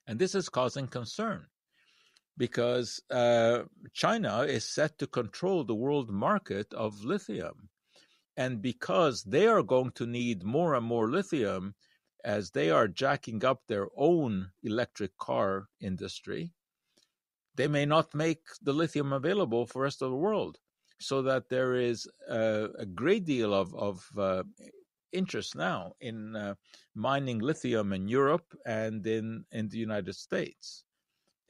And 0.07 0.19
this 0.19 0.35
is 0.35 0.49
causing 0.49 0.89
concern 0.89 1.47
because 2.37 3.03
uh, 3.11 3.65
China 3.93 4.41
is 4.41 4.67
set 4.67 4.99
to 4.99 5.07
control 5.07 5.63
the 5.63 5.75
world 5.75 6.11
market 6.11 6.73
of 6.73 7.05
lithium. 7.05 7.69
And 8.37 8.63
because 8.63 9.23
they 9.25 9.47
are 9.47 9.63
going 9.63 9.91
to 9.93 10.07
need 10.07 10.43
more 10.43 10.75
and 10.75 10.87
more 10.87 11.11
lithium 11.11 11.75
as 12.25 12.51
they 12.51 12.71
are 12.71 12.89
jacking 12.89 13.45
up 13.45 13.61
their 13.67 13.89
own 13.97 14.51
electric 14.63 15.17
car 15.19 15.69
industry, 15.81 16.53
they 17.57 17.69
may 17.69 17.85
not 17.85 18.15
make 18.15 18.41
the 18.63 18.73
lithium 18.73 19.13
available 19.13 19.67
for 19.67 19.81
the 19.81 19.85
rest 19.85 20.01
of 20.01 20.11
the 20.11 20.17
world. 20.17 20.59
So 20.99 21.23
that 21.23 21.49
there 21.49 21.75
is 21.75 22.09
a, 22.29 22.69
a 22.79 22.87
great 22.87 23.25
deal 23.25 23.53
of, 23.55 23.75
of 23.75 24.07
uh, 24.19 24.43
interest 25.13 25.55
now 25.57 25.93
in 26.01 26.37
uh, 26.37 26.55
mining 26.95 27.39
lithium 27.39 27.93
in 27.93 28.09
Europe 28.09 28.55
and 28.67 29.07
in, 29.07 29.45
in 29.53 29.69
the 29.69 29.79
United 29.79 30.15
States 30.15 30.85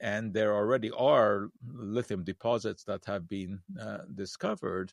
and 0.01 0.33
there 0.33 0.55
already 0.55 0.91
are 0.91 1.49
lithium 1.63 2.23
deposits 2.23 2.83
that 2.83 3.05
have 3.05 3.29
been 3.29 3.59
uh, 3.79 3.99
discovered, 4.15 4.91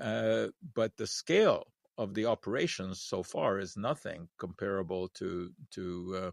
uh, 0.00 0.46
but 0.74 0.96
the 0.96 1.06
scale 1.06 1.66
of 1.98 2.14
the 2.14 2.24
operations 2.24 3.02
so 3.02 3.22
far 3.22 3.58
is 3.58 3.76
nothing 3.76 4.28
comparable 4.38 5.08
to 5.08 5.52
to 5.70 6.32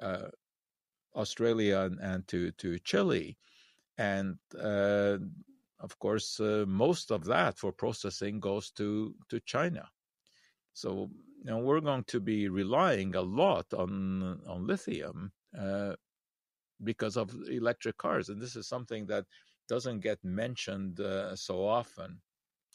uh, 0.00 0.04
uh 0.04 0.28
Australia 1.14 1.80
and, 1.80 1.98
and, 2.00 2.28
to 2.28 2.50
to 2.52 2.78
Chile, 2.78 3.36
and 3.98 4.38
uh, 4.58 5.18
of 5.80 5.98
course 5.98 6.40
uh, 6.40 6.64
most 6.66 7.10
of 7.10 7.24
that 7.24 7.58
for 7.58 7.72
processing 7.72 8.40
goes 8.40 8.70
to 8.70 9.14
to 9.28 9.40
China. 9.40 9.86
So 10.76 11.10
you 11.44 11.50
know, 11.50 11.58
we're 11.58 11.80
going 11.80 12.04
to 12.04 12.20
be 12.20 12.48
relying 12.48 13.16
a 13.16 13.22
lot 13.22 13.72
on 13.74 14.40
on 14.46 14.66
lithium 14.66 15.32
because 16.84 17.16
of 17.16 17.34
electric 17.50 17.96
cars. 17.98 18.28
And 18.28 18.40
this 18.40 18.56
is 18.56 18.68
something 18.68 19.06
that 19.06 19.26
doesn't 19.68 20.00
get 20.00 20.22
mentioned 20.24 21.00
uh, 21.00 21.34
so 21.36 21.66
often. 21.66 22.20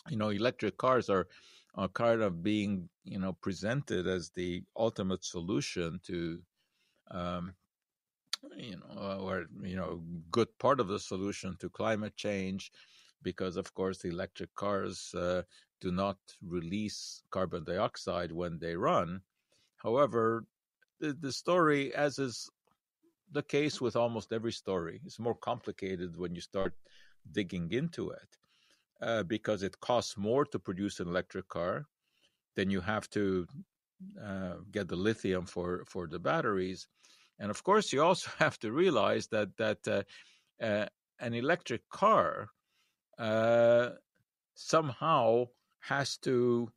You 0.10 0.18
know, 0.18 0.30
electric 0.30 0.78
cars 0.78 1.10
are 1.10 1.28
are 1.76 1.90
kind 1.90 2.22
of 2.22 2.44
being 2.44 2.90
you 3.04 3.20
know 3.20 3.34
presented 3.34 4.08
as 4.08 4.32
the 4.32 4.64
ultimate 4.76 5.24
solution 5.24 6.00
to 6.06 6.42
um, 7.12 7.56
you 8.58 8.78
know 8.78 9.20
or 9.22 9.46
you 9.62 9.76
know 9.76 10.02
good 10.32 10.50
part 10.60 10.80
of 10.80 10.88
the 10.88 11.00
solution 11.00 11.56
to 11.60 11.70
climate 11.70 12.16
change 12.18 12.72
because 13.24 13.58
of 13.58 13.74
course 13.74 14.00
the 14.00 14.10
electric 14.10 14.54
cars 14.56 15.14
uh, 15.16 15.44
do 15.82 15.92
not 15.92 16.18
release 16.42 17.24
carbon 17.32 17.64
dioxide 17.64 18.32
when 18.32 18.58
they 18.60 18.76
run 18.76 19.22
however 19.78 20.46
the, 21.00 21.14
the 21.14 21.32
story 21.32 21.94
as 21.96 22.20
is 22.20 22.50
the 23.32 23.44
case 23.44 23.80
with 23.80 23.96
almost 23.96 24.34
every 24.34 24.52
story. 24.52 25.02
is 25.06 25.20
more 25.20 25.36
complicated 25.36 26.18
when 26.18 26.36
you 26.36 26.42
start 26.42 26.74
digging 27.32 27.72
into 27.72 28.10
it 28.10 28.38
uh, 29.02 29.24
because 29.24 29.64
it 29.64 29.80
costs 29.80 30.18
more 30.18 30.46
to 30.46 30.60
produce 30.60 31.00
an 31.00 31.08
electric 31.08 31.48
car. 31.48 31.86
Then 32.56 32.70
you 32.70 32.82
have 32.82 33.10
to 33.12 33.48
uh, 34.22 34.56
get 34.72 34.88
the 34.88 34.96
lithium 34.96 35.46
for, 35.46 35.84
for 35.88 36.08
the 36.08 36.20
batteries. 36.20 36.88
And 37.40 37.50
of 37.50 37.64
course, 37.64 37.94
you 37.94 38.04
also 38.04 38.30
have 38.40 38.60
to 38.60 38.72
realize 38.72 39.28
that, 39.28 39.56
that 39.58 39.88
uh, 39.88 40.04
uh 40.64 40.86
an 41.20 41.36
electric 41.36 41.88
car 41.90 42.50
uh, 43.20 43.92
somehow 44.56 45.46
has 45.82 46.18
to 46.18 46.72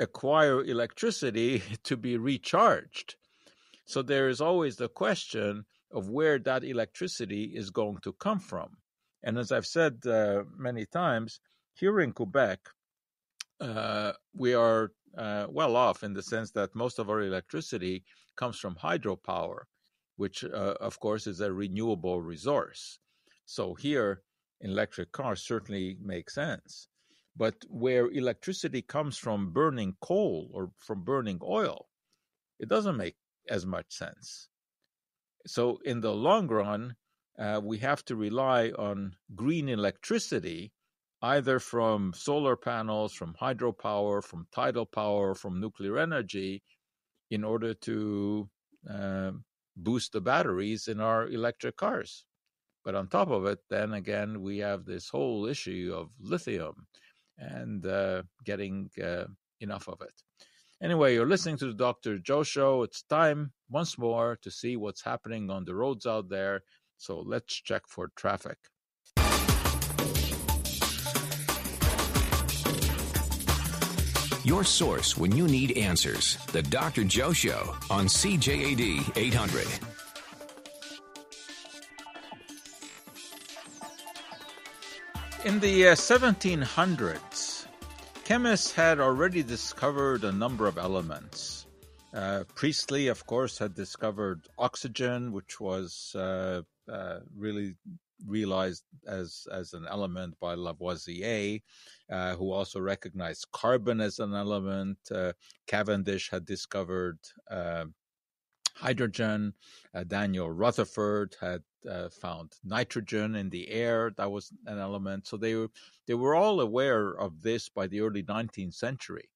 acquire 0.00 0.62
electricity 0.62 1.62
to 1.84 1.96
be 1.96 2.16
recharged. 2.16 3.16
So 3.86 4.02
there 4.02 4.28
is 4.28 4.40
always 4.40 4.76
the 4.76 4.88
question 4.88 5.64
of 5.90 6.10
where 6.10 6.38
that 6.38 6.64
electricity 6.64 7.44
is 7.54 7.70
going 7.70 7.98
to 8.02 8.12
come 8.12 8.38
from. 8.38 8.76
And 9.22 9.38
as 9.38 9.50
I've 9.50 9.66
said 9.66 10.06
uh, 10.06 10.44
many 10.56 10.84
times, 10.86 11.40
here 11.72 11.98
in 12.00 12.12
Quebec, 12.12 12.60
uh, 13.60 14.12
we 14.34 14.54
are 14.54 14.92
uh, 15.16 15.46
well 15.48 15.74
off 15.74 16.02
in 16.02 16.12
the 16.12 16.22
sense 16.22 16.50
that 16.52 16.74
most 16.74 16.98
of 16.98 17.08
our 17.08 17.22
electricity 17.22 18.04
comes 18.36 18.58
from 18.58 18.76
hydropower, 18.76 19.62
which, 20.16 20.44
uh, 20.44 20.74
of 20.80 21.00
course, 21.00 21.26
is 21.26 21.40
a 21.40 21.52
renewable 21.52 22.20
resource. 22.20 22.98
So 23.46 23.74
here, 23.74 24.22
electric 24.60 25.12
cars 25.12 25.42
certainly 25.46 25.96
make 26.00 26.30
sense. 26.30 26.88
But 27.38 27.64
where 27.68 28.10
electricity 28.10 28.82
comes 28.82 29.16
from 29.16 29.52
burning 29.52 29.96
coal 30.02 30.50
or 30.52 30.72
from 30.76 31.04
burning 31.04 31.40
oil, 31.42 31.88
it 32.58 32.68
doesn't 32.68 32.96
make 32.96 33.16
as 33.48 33.64
much 33.64 33.92
sense. 33.92 34.48
So, 35.46 35.78
in 35.84 36.00
the 36.00 36.12
long 36.14 36.48
run, 36.48 36.96
uh, 37.38 37.60
we 37.64 37.78
have 37.78 38.04
to 38.06 38.16
rely 38.16 38.70
on 38.70 39.16
green 39.36 39.68
electricity, 39.68 40.72
either 41.22 41.60
from 41.60 42.12
solar 42.12 42.56
panels, 42.56 43.14
from 43.14 43.34
hydropower, 43.34 44.22
from 44.24 44.48
tidal 44.52 44.86
power, 44.86 45.34
from 45.34 45.60
nuclear 45.60 45.98
energy, 45.98 46.64
in 47.30 47.44
order 47.44 47.74
to 47.74 48.50
uh, 48.90 49.32
boost 49.76 50.12
the 50.12 50.20
batteries 50.20 50.88
in 50.88 51.00
our 51.00 51.28
electric 51.28 51.76
cars. 51.76 52.26
But 52.84 52.96
on 52.96 53.08
top 53.08 53.30
of 53.30 53.46
it, 53.46 53.60
then 53.70 53.92
again, 53.92 54.42
we 54.42 54.58
have 54.58 54.84
this 54.84 55.08
whole 55.10 55.46
issue 55.46 55.92
of 55.94 56.10
lithium 56.20 56.86
and 57.38 57.86
uh, 57.86 58.22
getting 58.44 58.90
uh, 59.02 59.24
enough 59.60 59.88
of 59.88 60.00
it. 60.02 60.14
Anyway, 60.82 61.14
you're 61.14 61.26
listening 61.26 61.56
to 61.58 61.66
the 61.66 61.74
Dr. 61.74 62.18
Joe 62.18 62.42
Show. 62.44 62.82
It's 62.82 63.02
time 63.02 63.52
once 63.68 63.98
more 63.98 64.38
to 64.42 64.50
see 64.50 64.76
what's 64.76 65.02
happening 65.02 65.50
on 65.50 65.64
the 65.64 65.74
roads 65.74 66.06
out 66.06 66.28
there. 66.28 66.62
So 66.96 67.20
let's 67.20 67.54
check 67.54 67.82
for 67.88 68.10
traffic. 68.16 68.58
Your 74.44 74.64
source 74.64 75.16
when 75.18 75.36
you 75.36 75.46
need 75.46 75.76
answers. 75.76 76.38
The 76.52 76.62
Dr. 76.62 77.04
Joe 77.04 77.32
Show 77.32 77.76
on 77.90 78.06
CJAD 78.06 79.16
800. 79.16 79.97
In 85.44 85.60
the 85.60 85.88
uh, 85.88 85.94
1700s, 85.94 87.66
chemists 88.24 88.72
had 88.72 88.98
already 88.98 89.44
discovered 89.44 90.24
a 90.24 90.32
number 90.32 90.66
of 90.66 90.78
elements. 90.78 91.66
Uh, 92.12 92.42
Priestley, 92.56 93.06
of 93.06 93.24
course, 93.24 93.56
had 93.56 93.72
discovered 93.74 94.48
oxygen, 94.58 95.30
which 95.30 95.60
was 95.60 96.12
uh, 96.16 96.62
uh, 96.92 97.20
really 97.36 97.76
realized 98.26 98.82
as 99.06 99.46
as 99.52 99.74
an 99.74 99.86
element 99.88 100.34
by 100.40 100.54
Lavoisier, 100.54 101.60
uh, 102.10 102.34
who 102.34 102.50
also 102.50 102.80
recognized 102.80 103.46
carbon 103.52 104.00
as 104.00 104.18
an 104.18 104.34
element. 104.34 104.98
Uh, 105.08 105.34
Cavendish 105.68 106.30
had 106.30 106.46
discovered 106.46 107.18
uh, 107.48 107.84
hydrogen. 108.80 109.54
Uh, 109.94 110.04
Daniel 110.04 110.50
Rutherford 110.50 111.36
had 111.40 111.62
uh, 111.88 112.08
found 112.08 112.52
nitrogen 112.64 113.34
in 113.34 113.50
the 113.50 113.68
air. 113.70 114.12
That 114.16 114.30
was 114.30 114.52
an 114.66 114.78
element. 114.78 115.26
So 115.26 115.36
they 115.36 115.54
were 115.54 115.70
they 116.06 116.14
were 116.14 116.34
all 116.34 116.60
aware 116.60 117.10
of 117.10 117.42
this 117.42 117.68
by 117.68 117.86
the 117.86 118.00
early 118.00 118.22
19th 118.22 118.74
century. 118.74 119.28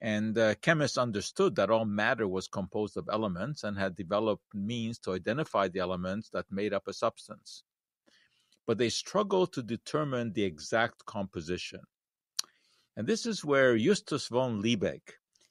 And 0.00 0.38
uh, 0.38 0.54
chemists 0.62 0.98
understood 0.98 1.56
that 1.56 1.70
all 1.70 1.84
matter 1.84 2.28
was 2.28 2.46
composed 2.46 2.96
of 2.96 3.08
elements 3.10 3.64
and 3.64 3.76
had 3.76 3.96
developed 3.96 4.54
means 4.54 4.98
to 5.00 5.12
identify 5.12 5.66
the 5.66 5.80
elements 5.80 6.28
that 6.30 6.52
made 6.52 6.72
up 6.72 6.86
a 6.86 6.92
substance. 6.92 7.64
But 8.66 8.78
they 8.78 8.90
struggled 8.90 9.52
to 9.54 9.62
determine 9.62 10.32
the 10.32 10.44
exact 10.44 11.04
composition. 11.04 11.80
And 12.96 13.06
this 13.06 13.26
is 13.26 13.44
where 13.44 13.76
Justus 13.76 14.28
von 14.28 14.62
Liebig, 14.62 15.02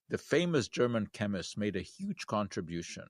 the 0.10 0.17
famous 0.17 0.67
German 0.67 1.08
chemist, 1.08 1.58
made 1.58 1.76
a 1.76 1.82
huge 1.82 2.26
contribution. 2.28 3.08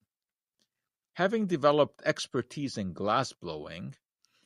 Having 1.13 1.47
developed 1.47 2.01
expertise 2.05 2.77
in 2.77 2.93
glass 2.93 3.33
blowing, 3.33 3.95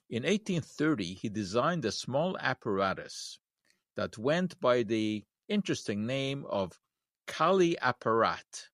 in 0.10 0.24
1830 0.24 1.14
he 1.14 1.30
designed 1.30 1.86
a 1.86 1.92
small 1.92 2.38
apparatus 2.38 3.40
that 3.96 4.18
went 4.18 4.60
by 4.60 4.84
the 4.84 5.24
interesting 5.48 6.06
name 6.06 6.46
of 6.50 6.80
Kali 7.28 7.78
apparat. 7.82 8.68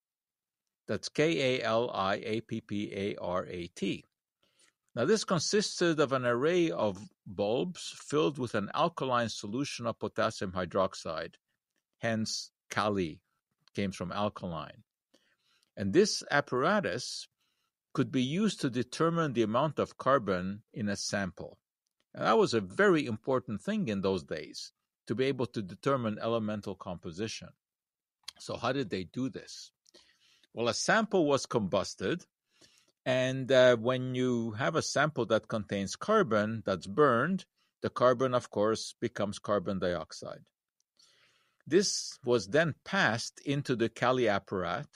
That's 0.86 1.08
K 1.08 1.58
A 1.58 1.62
L 1.62 1.90
I 1.90 2.16
A 2.16 2.40
P 2.40 2.60
P 2.60 2.92
A 2.92 3.16
R 3.16 3.46
A 3.46 3.66
T. 3.68 4.04
Now, 4.94 5.04
this 5.04 5.22
consisted 5.22 6.00
of 6.00 6.12
an 6.12 6.24
array 6.24 6.70
of 6.70 6.98
bulbs 7.26 7.94
filled 7.96 8.38
with 8.38 8.56
an 8.56 8.70
alkaline 8.74 9.28
solution 9.28 9.86
of 9.86 9.98
potassium 9.98 10.52
hydroxide, 10.52 11.34
hence 11.98 12.50
Kali 12.70 13.20
came 13.74 13.92
from 13.92 14.12
alkaline. 14.12 14.82
And 15.76 15.92
this 15.92 16.22
apparatus 16.30 17.28
could 17.94 18.10
be 18.10 18.22
used 18.22 18.60
to 18.60 18.70
determine 18.70 19.32
the 19.32 19.42
amount 19.42 19.78
of 19.78 19.96
carbon 19.96 20.62
in 20.72 20.88
a 20.88 20.96
sample. 20.96 21.58
And 22.14 22.24
that 22.26 22.38
was 22.38 22.54
a 22.54 22.60
very 22.60 23.06
important 23.06 23.60
thing 23.60 23.88
in 23.88 24.00
those 24.00 24.24
days 24.24 24.72
to 25.06 25.14
be 25.14 25.24
able 25.24 25.46
to 25.46 25.62
determine 25.62 26.18
elemental 26.20 26.74
composition. 26.74 27.48
So, 28.38 28.56
how 28.56 28.72
did 28.72 28.90
they 28.90 29.04
do 29.04 29.28
this? 29.30 29.72
Well, 30.52 30.68
a 30.68 30.74
sample 30.74 31.26
was 31.26 31.46
combusted, 31.46 32.24
and 33.04 33.50
uh, 33.50 33.76
when 33.76 34.14
you 34.14 34.52
have 34.52 34.76
a 34.76 34.82
sample 34.82 35.26
that 35.26 35.48
contains 35.48 35.96
carbon 35.96 36.62
that's 36.66 36.86
burned, 36.86 37.44
the 37.80 37.90
carbon, 37.90 38.34
of 38.34 38.50
course, 38.50 38.94
becomes 39.00 39.38
carbon 39.38 39.78
dioxide. 39.78 40.44
This 41.70 42.18
was 42.24 42.48
then 42.48 42.76
passed 42.82 43.40
into 43.44 43.76
the 43.76 43.90
Kali 43.90 44.24
apparat, 44.24 44.88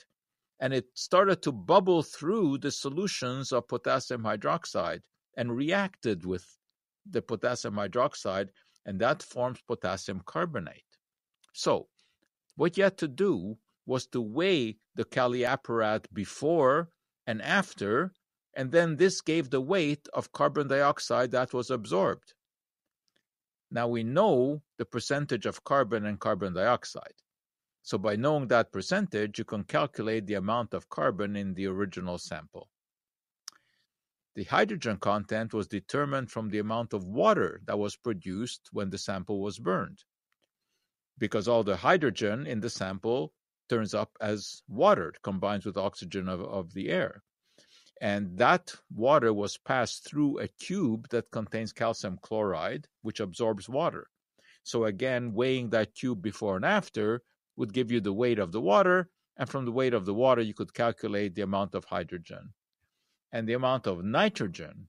and 0.59 0.73
it 0.73 0.97
started 0.97 1.43
to 1.43 1.51
bubble 1.51 2.01
through 2.01 2.57
the 2.57 2.71
solutions 2.71 3.51
of 3.51 3.67
potassium 3.67 4.23
hydroxide 4.23 5.03
and 5.37 5.55
reacted 5.55 6.25
with 6.25 6.57
the 7.05 7.21
potassium 7.21 7.75
hydroxide 7.75 8.49
and 8.85 8.99
that 8.99 9.21
forms 9.21 9.61
potassium 9.67 10.21
carbonate. 10.25 10.97
So, 11.53 11.89
what 12.55 12.75
you 12.75 12.85
had 12.85 12.97
to 12.97 13.07
do 13.07 13.59
was 13.85 14.07
to 14.07 14.21
weigh 14.21 14.79
the 14.95 15.05
Kali 15.05 15.41
apparat 15.41 16.11
before 16.11 16.89
and 17.27 17.39
after, 17.43 18.13
and 18.55 18.71
then 18.71 18.95
this 18.95 19.21
gave 19.21 19.51
the 19.51 19.61
weight 19.61 20.07
of 20.11 20.31
carbon 20.31 20.69
dioxide 20.69 21.29
that 21.31 21.53
was 21.53 21.69
absorbed. 21.69 22.33
Now 23.73 23.87
we 23.87 24.03
know 24.03 24.61
the 24.77 24.85
percentage 24.85 25.47
of 25.47 25.63
carbon 25.63 26.05
and 26.05 26.19
carbon 26.19 26.53
dioxide. 26.53 27.15
So 27.81 27.97
by 27.97 28.15
knowing 28.15 28.47
that 28.49 28.71
percentage, 28.71 29.39
you 29.39 29.45
can 29.45 29.63
calculate 29.63 30.27
the 30.27 30.35
amount 30.35 30.75
of 30.75 30.89
carbon 30.89 31.35
in 31.35 31.55
the 31.55 31.65
original 31.65 32.19
sample. 32.19 32.69
The 34.35 34.43
hydrogen 34.43 34.97
content 34.97 35.55
was 35.55 35.67
determined 35.67 36.29
from 36.29 36.49
the 36.49 36.59
amount 36.59 36.93
of 36.93 37.03
water 37.03 37.61
that 37.65 37.79
was 37.79 37.95
produced 37.95 38.69
when 38.71 38.91
the 38.91 38.99
sample 38.99 39.41
was 39.41 39.57
burned. 39.57 40.03
Because 41.17 41.47
all 41.47 41.63
the 41.63 41.77
hydrogen 41.77 42.45
in 42.45 42.59
the 42.59 42.69
sample 42.69 43.33
turns 43.69 43.95
up 43.95 44.11
as 44.21 44.61
water, 44.67 45.15
combines 45.23 45.65
with 45.65 45.77
oxygen 45.77 46.29
of, 46.29 46.41
of 46.41 46.73
the 46.73 46.89
air. 46.89 47.23
And 48.01 48.37
that 48.37 48.73
water 48.93 49.33
was 49.33 49.57
passed 49.57 50.05
through 50.05 50.39
a 50.39 50.47
tube 50.47 51.09
that 51.09 51.31
contains 51.31 51.71
calcium 51.71 52.17
chloride, 52.21 52.87
which 53.01 53.19
absorbs 53.19 53.69
water. 53.69 54.09
So, 54.63 54.85
again, 54.85 55.33
weighing 55.33 55.69
that 55.69 55.95
tube 55.95 56.21
before 56.21 56.55
and 56.55 56.65
after 56.65 57.21
would 57.55 57.73
give 57.73 57.91
you 57.91 58.01
the 58.01 58.13
weight 58.13 58.39
of 58.39 58.51
the 58.51 58.61
water. 58.61 59.09
And 59.37 59.49
from 59.49 59.65
the 59.65 59.71
weight 59.71 59.93
of 59.93 60.05
the 60.05 60.13
water, 60.13 60.41
you 60.41 60.53
could 60.53 60.73
calculate 60.73 61.35
the 61.35 61.41
amount 61.41 61.75
of 61.75 61.85
hydrogen 61.85 62.53
and 63.33 63.49
the 63.49 63.53
amount 63.53 63.87
of 63.87 64.05
nitrogen 64.05 64.87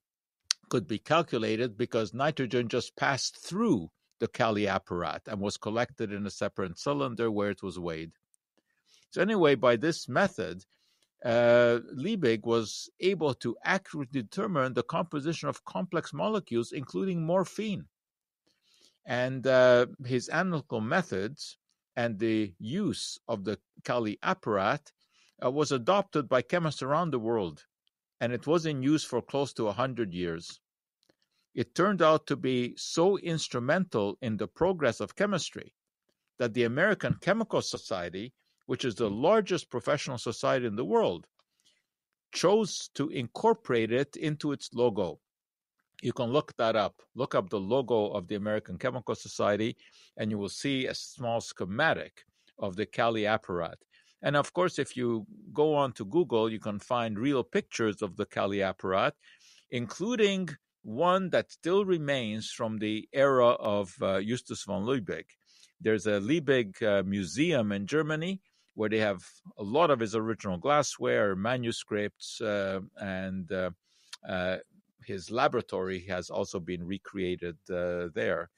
could 0.68 0.86
be 0.86 0.98
calculated 0.98 1.76
because 1.76 2.14
nitrogen 2.14 2.68
just 2.68 2.94
passed 2.94 3.38
through 3.38 3.90
the 4.20 4.28
Kali 4.28 4.66
apparat 4.66 5.26
and 5.26 5.40
was 5.40 5.56
collected 5.56 6.12
in 6.12 6.26
a 6.26 6.30
separate 6.30 6.78
cylinder 6.78 7.30
where 7.30 7.50
it 7.50 7.62
was 7.62 7.78
weighed. 7.78 8.12
So, 9.10 9.22
anyway, 9.22 9.54
by 9.54 9.76
this 9.76 10.08
method, 10.08 10.64
uh, 11.24 11.80
Liebig 11.94 12.44
was 12.44 12.90
able 13.00 13.34
to 13.34 13.56
accurately 13.64 14.22
determine 14.22 14.74
the 14.74 14.82
composition 14.82 15.48
of 15.48 15.64
complex 15.64 16.12
molecules, 16.12 16.72
including 16.72 17.24
morphine. 17.24 17.86
And 19.06 19.46
uh, 19.46 19.86
his 20.04 20.28
analytical 20.28 20.80
methods 20.80 21.58
and 21.96 22.18
the 22.18 22.54
use 22.58 23.18
of 23.28 23.44
the 23.44 23.58
Kali 23.84 24.18
apparat 24.22 24.92
uh, 25.44 25.50
was 25.50 25.72
adopted 25.72 26.28
by 26.28 26.42
chemists 26.42 26.82
around 26.82 27.10
the 27.10 27.18
world 27.18 27.64
and 28.20 28.32
it 28.32 28.46
was 28.46 28.64
in 28.64 28.82
use 28.82 29.04
for 29.04 29.20
close 29.20 29.52
to 29.52 29.68
a 29.68 29.72
hundred 29.72 30.14
years. 30.14 30.60
It 31.54 31.74
turned 31.74 32.00
out 32.00 32.26
to 32.28 32.36
be 32.36 32.74
so 32.76 33.18
instrumental 33.18 34.16
in 34.22 34.36
the 34.36 34.48
progress 34.48 35.00
of 35.00 35.14
chemistry 35.14 35.74
that 36.38 36.54
the 36.54 36.64
American 36.64 37.18
Chemical 37.20 37.60
Society, 37.60 38.32
which 38.66 38.84
is 38.84 38.94
the 38.94 39.10
largest 39.10 39.70
professional 39.70 40.18
society 40.18 40.66
in 40.66 40.76
the 40.76 40.84
world, 40.84 41.26
chose 42.32 42.90
to 42.94 43.08
incorporate 43.10 43.92
it 43.92 44.16
into 44.16 44.52
its 44.52 44.70
logo. 44.74 45.20
You 46.02 46.12
can 46.12 46.26
look 46.26 46.54
that 46.56 46.76
up. 46.76 47.00
Look 47.14 47.34
up 47.34 47.48
the 47.48 47.60
logo 47.60 48.08
of 48.08 48.26
the 48.28 48.34
American 48.34 48.76
Chemical 48.78 49.14
Society, 49.14 49.76
and 50.16 50.30
you 50.30 50.38
will 50.38 50.48
see 50.48 50.86
a 50.86 50.94
small 50.94 51.40
schematic 51.40 52.24
of 52.58 52.76
the 52.76 52.86
Kaliapparat. 52.86 53.76
And 54.22 54.36
of 54.36 54.52
course, 54.52 54.78
if 54.78 54.96
you 54.96 55.26
go 55.52 55.74
on 55.74 55.92
to 55.92 56.04
Google, 56.04 56.50
you 56.50 56.58
can 56.58 56.78
find 56.78 57.18
real 57.18 57.44
pictures 57.44 58.02
of 58.02 58.16
the 58.16 58.26
Kaliapparat, 58.26 59.12
including 59.70 60.48
one 60.82 61.30
that 61.30 61.52
still 61.52 61.84
remains 61.84 62.50
from 62.50 62.78
the 62.78 63.08
era 63.12 63.50
of 63.50 63.94
uh, 64.02 64.20
Justus 64.20 64.64
von 64.64 64.84
Liebig. 64.84 65.24
There's 65.80 66.06
a 66.06 66.20
Liebig 66.20 66.82
uh, 66.82 67.02
museum 67.02 67.72
in 67.72 67.86
Germany 67.86 68.40
where 68.74 68.88
they 68.88 68.98
have 68.98 69.24
a 69.58 69.62
lot 69.62 69.90
of 69.90 70.00
his 70.00 70.14
original 70.14 70.58
glassware, 70.58 71.36
manuscripts, 71.36 72.40
uh, 72.40 72.80
and 73.00 73.50
uh, 73.52 73.70
uh, 74.28 74.58
his 75.04 75.30
laboratory 75.30 76.00
has 76.00 76.30
also 76.30 76.58
been 76.58 76.84
recreated 76.84 77.56
uh, 77.70 78.08
there. 78.14 78.50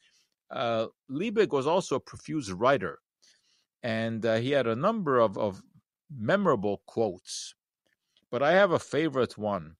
Uh, 0.51 0.87
Liebig 1.11 1.51
was 1.51 1.67
also 1.67 1.97
a 1.97 2.01
profuse 2.01 2.53
writer, 2.53 2.99
and 3.83 4.25
he 4.25 4.51
had 4.51 4.67
a 4.67 4.77
number 4.77 5.19
of, 5.19 5.37
of 5.37 5.63
memorable 6.17 6.83
quotes. 6.87 7.55
But 8.31 8.43
I 8.43 8.53
have 8.53 8.73
a 8.73 8.79
favorite 8.79 9.37
one, 9.37 9.77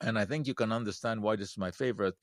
and 0.00 0.18
I 0.18 0.24
think 0.24 0.46
you 0.46 0.54
can 0.54 0.72
understand 0.72 1.22
why 1.22 1.36
this 1.36 1.50
is 1.50 1.58
my 1.58 1.70
favorite 1.70 2.14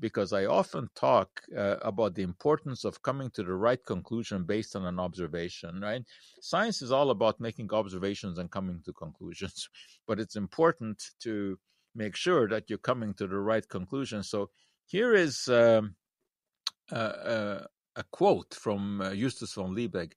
because 0.00 0.32
I 0.32 0.46
often 0.46 0.88
talk 0.94 1.42
uh, 1.56 1.76
about 1.82 2.14
the 2.14 2.22
importance 2.22 2.84
of 2.84 3.02
coming 3.02 3.30
to 3.30 3.42
the 3.42 3.54
right 3.54 3.82
conclusion 3.84 4.44
based 4.44 4.74
on 4.74 4.84
an 4.84 4.98
observation, 4.98 5.80
right? 5.80 6.02
Science 6.40 6.82
is 6.82 6.90
all 6.90 7.10
about 7.10 7.40
making 7.40 7.72
observations 7.72 8.38
and 8.38 8.50
coming 8.50 8.80
to 8.84 8.92
conclusions, 8.92 9.68
but 10.06 10.18
it's 10.18 10.36
important 10.36 11.02
to 11.20 11.58
make 11.94 12.16
sure 12.16 12.48
that 12.48 12.68
you're 12.68 12.78
coming 12.78 13.14
to 13.14 13.26
the 13.26 13.38
right 13.38 13.68
conclusion. 13.68 14.22
So 14.22 14.50
here 14.86 15.14
is 15.14 15.46
um, 15.48 15.94
a, 16.90 17.66
a, 17.96 18.04
quote 18.10 18.54
from 18.54 19.00
uh, 19.00 19.14
Justus 19.14 19.54
von 19.54 19.74
Liebig 19.74 20.12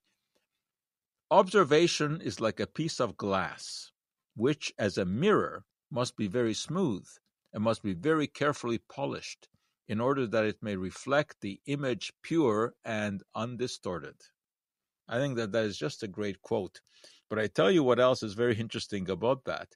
Observation 1.30 2.20
is 2.20 2.40
like 2.40 2.60
a 2.60 2.66
piece 2.66 3.00
of 3.00 3.16
glass, 3.16 3.90
which, 4.36 4.72
as 4.78 4.96
a 4.96 5.04
mirror, 5.04 5.64
must 5.90 6.16
be 6.16 6.28
very 6.28 6.54
smooth 6.54 7.06
and 7.52 7.64
must 7.64 7.82
be 7.82 7.94
very 7.94 8.26
carefully 8.26 8.78
polished 8.78 9.48
in 9.88 10.00
order 10.00 10.26
that 10.26 10.44
it 10.44 10.62
may 10.62 10.76
reflect 10.76 11.40
the 11.40 11.60
image 11.66 12.12
pure 12.22 12.74
and 12.84 13.22
undistorted. 13.34 14.16
I 15.08 15.18
think 15.18 15.36
that 15.36 15.52
that 15.52 15.64
is 15.64 15.78
just 15.78 16.02
a 16.02 16.08
great 16.08 16.42
quote. 16.42 16.80
But 17.28 17.38
I 17.38 17.46
tell 17.46 17.70
you 17.70 17.82
what 17.82 18.00
else 18.00 18.22
is 18.22 18.34
very 18.34 18.58
interesting 18.58 19.08
about 19.10 19.44
that 19.44 19.68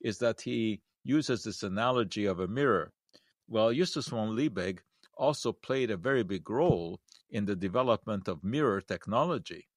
is 0.00 0.18
that 0.18 0.40
he 0.40 0.80
uses 1.04 1.42
this 1.42 1.62
analogy 1.62 2.24
of 2.26 2.40
a 2.40 2.48
mirror. 2.48 2.92
Well, 3.48 3.72
Justus 3.72 4.08
von 4.08 4.36
Liebig 4.36 4.80
also 5.16 5.52
played 5.52 5.90
a 5.90 5.96
very 5.96 6.22
big 6.22 6.48
role 6.48 7.00
in 7.30 7.44
the 7.44 7.56
development 7.56 8.28
of 8.28 8.44
mirror 8.44 8.80
technology 8.80 9.68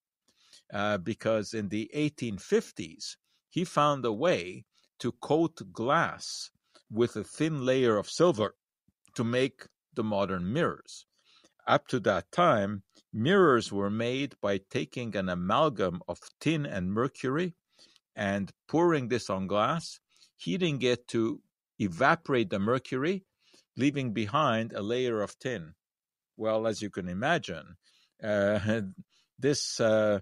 uh, 0.74 0.98
because 0.98 1.54
in 1.54 1.68
the 1.70 1.90
1850s, 1.96 3.16
he 3.50 3.66
found 3.66 4.06
a 4.06 4.14
way 4.14 4.66
to 5.00 5.12
coat 5.14 5.62
glass 5.74 6.52
with 6.90 7.16
a 7.16 7.24
thin 7.24 7.66
layer 7.66 7.98
of 7.98 8.10
silver 8.10 8.56
to 9.16 9.24
make 9.24 9.66
the 9.94 10.04
modern 10.04 10.52
mirrors. 10.52 11.06
Up 11.68 11.88
to 11.88 12.00
that 12.02 12.32
time, 12.32 12.84
mirrors 13.14 13.72
were 13.72 13.90
made 13.90 14.36
by 14.42 14.60
taking 14.70 15.16
an 15.16 15.30
amalgam 15.30 16.02
of 16.08 16.20
tin 16.40 16.66
and 16.66 16.92
mercury 16.92 17.54
and 18.16 18.52
pouring 18.68 19.08
this 19.08 19.30
on 19.30 19.48
glass 19.48 20.00
heating 20.42 20.82
it 20.82 21.08
to 21.08 21.40
evaporate 21.80 22.50
the 22.50 22.60
mercury, 22.60 23.24
leaving 23.78 24.12
behind 24.12 24.74
a 24.74 24.82
layer 24.82 25.22
of 25.22 25.38
tin. 25.40 25.74
Well, 26.36 26.66
as 26.66 26.82
you 26.82 26.90
can 26.90 27.08
imagine, 27.08 27.76
uh, 28.24 28.82
this 29.40 29.80
uh, 29.80 30.20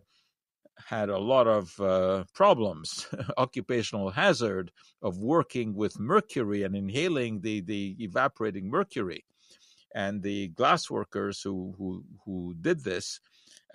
had 0.88 1.10
a 1.10 1.18
lot 1.18 1.48
of 1.48 1.80
uh, 1.80 2.24
problems, 2.34 3.08
occupational 3.38 4.10
hazard 4.10 4.72
of 5.02 5.18
working 5.18 5.74
with 5.74 6.00
mercury 6.00 6.64
and 6.64 6.76
inhaling 6.76 7.42
the, 7.42 7.62
the 7.62 7.96
evaporating 8.00 8.70
mercury. 8.70 9.24
And 9.96 10.22
the 10.22 10.50
glass 10.50 10.90
workers 10.90 11.42
who, 11.42 11.74
who, 11.78 12.04
who 12.26 12.56
did 12.62 12.84
this, 12.84 13.20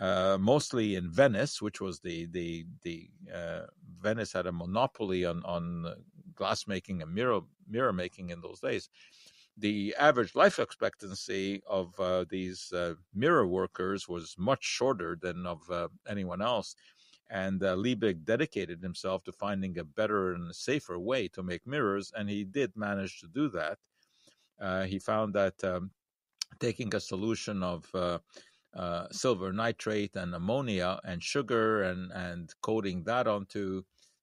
uh, 0.01 0.37
mostly 0.41 0.97
in 0.97 1.11
Venice, 1.11 1.63
which 1.63 1.81
was 1.81 2.01
the 2.01 2.27
the 2.27 2.67
the 2.83 3.09
uh, 3.33 3.67
Venice 4.01 4.33
had 4.33 4.47
a 4.47 4.53
monopoly 4.53 5.25
on 5.25 5.43
on 5.45 5.95
glassmaking 6.35 7.03
and 7.03 7.15
mirror 7.15 7.41
mirror 7.69 7.93
making 7.93 8.31
in 8.31 8.41
those 8.41 8.61
days, 8.61 8.89
the 9.57 9.95
average 9.99 10.35
life 10.35 10.59
expectancy 10.59 11.63
of 11.67 11.99
uh, 12.01 12.25
these 12.29 12.73
uh, 12.73 12.95
mirror 13.15 13.47
workers 13.47 14.09
was 14.09 14.35
much 14.37 14.65
shorter 14.65 15.17
than 15.21 15.47
of 15.47 15.71
uh, 15.71 15.89
anyone 16.09 16.43
else. 16.43 16.75
And 17.31 17.63
uh, 17.63 17.75
Liebig 17.77 18.25
dedicated 18.25 18.83
himself 18.83 19.25
to 19.25 19.33
finding 19.33 19.79
a 19.79 19.85
better 19.85 20.35
and 20.35 20.55
safer 20.55 20.99
way 20.99 21.29
to 21.29 21.43
make 21.43 21.67
mirrors, 21.67 22.13
and 22.17 22.29
he 22.29 22.45
did 22.45 22.77
manage 22.77 23.21
to 23.21 23.29
do 23.29 23.49
that. 23.51 23.79
Uh, 24.61 24.85
he 24.85 24.99
found 24.99 25.35
that 25.35 25.63
um, 25.65 25.91
taking 26.61 26.95
a 26.95 27.01
solution 27.01 27.63
of 27.63 27.89
uh, 27.95 28.19
uh, 28.75 29.07
silver 29.11 29.53
nitrate 29.53 30.17
and 30.17 30.35
ammonia 30.35 31.01
and 31.05 31.23
sugar 31.23 31.83
and, 31.85 32.11
and 32.13 32.53
coating 32.63 33.05
that 33.05 33.27
onto 33.27 33.83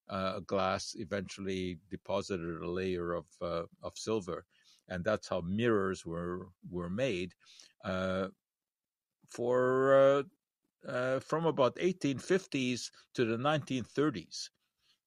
uh, 0.09 0.39
glass 0.41 0.93
eventually 0.97 1.79
deposited 1.89 2.61
a 2.61 2.69
layer 2.69 3.13
of 3.13 3.25
uh, 3.41 3.63
of 3.81 3.97
silver, 3.97 4.45
and 4.89 5.03
that's 5.05 5.29
how 5.29 5.41
mirrors 5.41 6.05
were 6.05 6.49
were 6.69 6.89
made. 6.89 7.33
Uh, 7.83 8.27
for 9.29 9.95
uh, 9.95 10.23
uh, 10.89 11.19
from 11.19 11.45
about 11.45 11.77
1850s 11.77 12.91
to 13.13 13.23
the 13.23 13.37
1930s, 13.37 14.49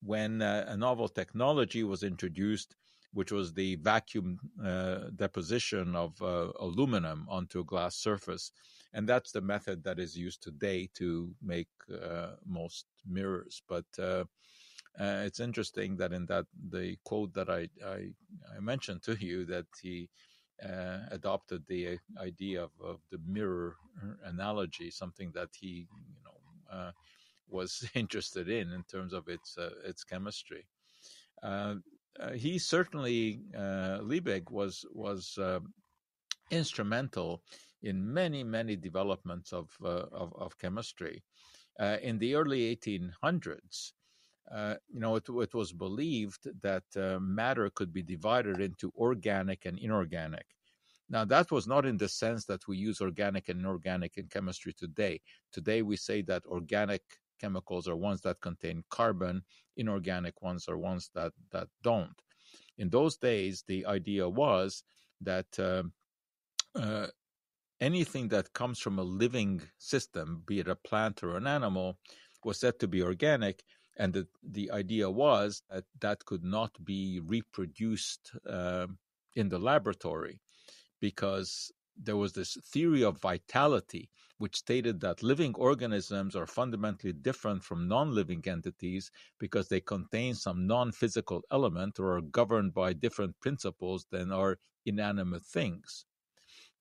when 0.02 0.40
a 0.40 0.76
novel 0.76 1.08
technology 1.08 1.84
was 1.84 2.02
introduced, 2.02 2.74
which 3.14 3.32
was 3.32 3.54
the 3.54 3.76
vacuum 3.76 4.38
deposition 5.16 5.96
of 5.96 6.20
aluminum 6.60 7.26
onto 7.28 7.60
a 7.60 7.64
glass 7.64 7.96
surface, 7.96 8.52
and 8.92 9.08
that's 9.08 9.32
the 9.32 9.40
method 9.40 9.82
that 9.84 9.98
is 9.98 10.16
used 10.16 10.42
today 10.42 10.88
to 10.94 11.34
make 11.42 11.68
most 12.44 12.86
mirrors. 13.06 13.62
But 13.68 13.86
uh, 14.98 15.22
it's 15.26 15.40
interesting 15.40 15.96
that 15.96 16.12
in 16.12 16.26
that 16.26 16.46
the 16.70 16.96
quote 17.04 17.34
that 17.34 17.50
I, 17.50 17.68
I, 17.84 18.10
I 18.56 18.60
mentioned 18.60 19.02
to 19.04 19.16
you 19.18 19.44
that 19.46 19.66
he 19.82 20.08
uh, 20.64 20.98
adopted 21.10 21.64
the 21.66 21.98
idea 22.20 22.62
of, 22.62 22.70
of, 22.82 23.00
the 23.10 23.18
mirror 23.26 23.74
analogy, 24.24 24.90
something 24.90 25.32
that 25.34 25.48
he 25.58 25.88
you 25.90 26.22
know 26.24 26.76
uh, 26.76 26.92
was 27.48 27.88
interested 27.94 28.48
in 28.48 28.70
in 28.72 28.84
terms 28.84 29.12
of 29.12 29.28
its 29.28 29.58
uh, 29.58 29.70
its 29.84 30.04
chemistry. 30.04 30.66
Uh, 31.42 31.46
uh, 31.46 31.74
Uh, 32.20 32.32
he 32.32 32.58
certainly 32.58 33.40
uh, 33.56 33.98
Liebig 34.00 34.50
was 34.50 34.84
was 34.92 35.36
uh, 35.38 35.60
instrumental 36.50 37.42
in 37.82 38.12
many 38.12 38.44
many 38.44 38.76
developments 38.76 39.52
of 39.52 39.68
of, 39.82 40.32
of, 40.36 40.58
chemistry. 40.58 41.22
in 42.02 42.18
the 42.18 42.34
early 42.36 42.76
1800s, 42.76 43.92
uh, 44.52 44.74
you 44.92 45.00
know, 45.00 45.16
it, 45.16 45.24
it, 45.28 45.54
was 45.54 45.72
believed 45.72 46.48
that 46.62 46.84
uh, 46.96 47.18
matter 47.20 47.70
could 47.70 47.92
be 47.92 48.02
divided 48.02 48.60
into 48.60 48.92
organic 48.96 49.64
and 49.64 49.78
inorganic. 49.78 50.46
Now, 51.08 51.24
that 51.26 51.50
was 51.50 51.66
not 51.66 51.86
in 51.86 51.96
the 51.96 52.08
sense 52.08 52.44
that 52.46 52.66
we 52.68 52.76
use 52.76 53.00
organic 53.00 53.48
and 53.48 53.60
inorganic 53.60 54.16
in 54.16 54.26
chemistry 54.28 54.72
today. 54.72 55.20
Today, 55.52 55.82
we 55.82 55.96
say 55.96 56.22
that 56.22 56.44
organic 56.46 57.02
chemicals 57.44 57.86
are 57.88 57.96
ones 58.10 58.20
that 58.22 58.40
contain 58.40 58.82
carbon, 58.88 59.42
inorganic 59.76 60.36
ones 60.42 60.62
are 60.68 60.78
ones 60.78 61.10
that, 61.14 61.32
that 61.52 61.68
don't. 61.82 62.18
In 62.78 62.88
those 62.90 63.16
days, 63.16 63.64
the 63.66 63.84
idea 63.86 64.28
was 64.28 64.82
that 65.20 65.50
uh, 65.58 65.82
uh, 66.74 67.08
anything 67.80 68.28
that 68.28 68.52
comes 68.60 68.78
from 68.80 68.98
a 68.98 69.10
living 69.24 69.62
system, 69.78 70.42
be 70.46 70.60
it 70.60 70.68
a 70.68 70.76
plant 70.88 71.22
or 71.22 71.36
an 71.36 71.46
animal, 71.46 71.98
was 72.44 72.58
said 72.60 72.78
to 72.78 72.88
be 72.88 73.02
organic 73.02 73.62
and 73.96 74.12
the, 74.12 74.26
the 74.42 74.70
idea 74.70 75.08
was 75.08 75.62
that 75.70 75.84
that 76.00 76.24
could 76.24 76.42
not 76.42 76.72
be 76.84 77.20
reproduced 77.36 78.32
uh, 78.48 78.86
in 79.34 79.48
the 79.48 79.58
laboratory 79.58 80.40
because 81.00 81.70
there 81.96 82.16
was 82.16 82.32
this 82.32 82.56
theory 82.72 83.04
of 83.04 83.20
vitality 83.20 84.10
which 84.44 84.56
stated 84.56 84.96
that 85.00 85.22
living 85.22 85.54
organisms 85.54 86.36
are 86.36 86.46
fundamentally 86.60 87.14
different 87.28 87.60
from 87.68 87.88
non-living 87.88 88.42
entities 88.46 89.10
because 89.38 89.66
they 89.68 89.80
contain 89.80 90.32
some 90.34 90.66
non-physical 90.66 91.40
element 91.50 91.98
or 91.98 92.08
are 92.16 92.28
governed 92.40 92.72
by 92.74 92.92
different 92.92 93.34
principles 93.40 94.00
than 94.10 94.26
are 94.30 94.58
inanimate 94.84 95.46
things 95.58 96.04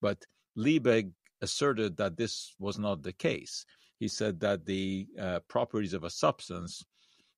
but 0.02 0.20
liebig 0.58 1.06
asserted 1.42 1.92
that 1.96 2.18
this 2.18 2.34
was 2.60 2.78
not 2.78 3.02
the 3.02 3.18
case 3.30 3.66
he 4.04 4.08
said 4.10 4.36
that 4.42 4.66
the 4.66 5.08
uh, 5.18 5.40
properties 5.48 5.94
of 5.94 6.04
a 6.04 6.10
substance 6.10 6.84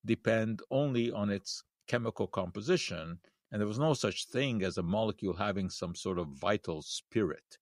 depend 0.05 0.61
only 0.71 1.11
on 1.11 1.29
its 1.29 1.63
chemical 1.87 2.27
composition, 2.27 3.19
and 3.51 3.61
there 3.61 3.67
was 3.67 3.79
no 3.79 3.93
such 3.93 4.27
thing 4.27 4.63
as 4.63 4.77
a 4.77 4.83
molecule 4.83 5.33
having 5.33 5.69
some 5.69 5.95
sort 5.95 6.19
of 6.19 6.27
vital 6.29 6.81
spirit. 6.81 7.57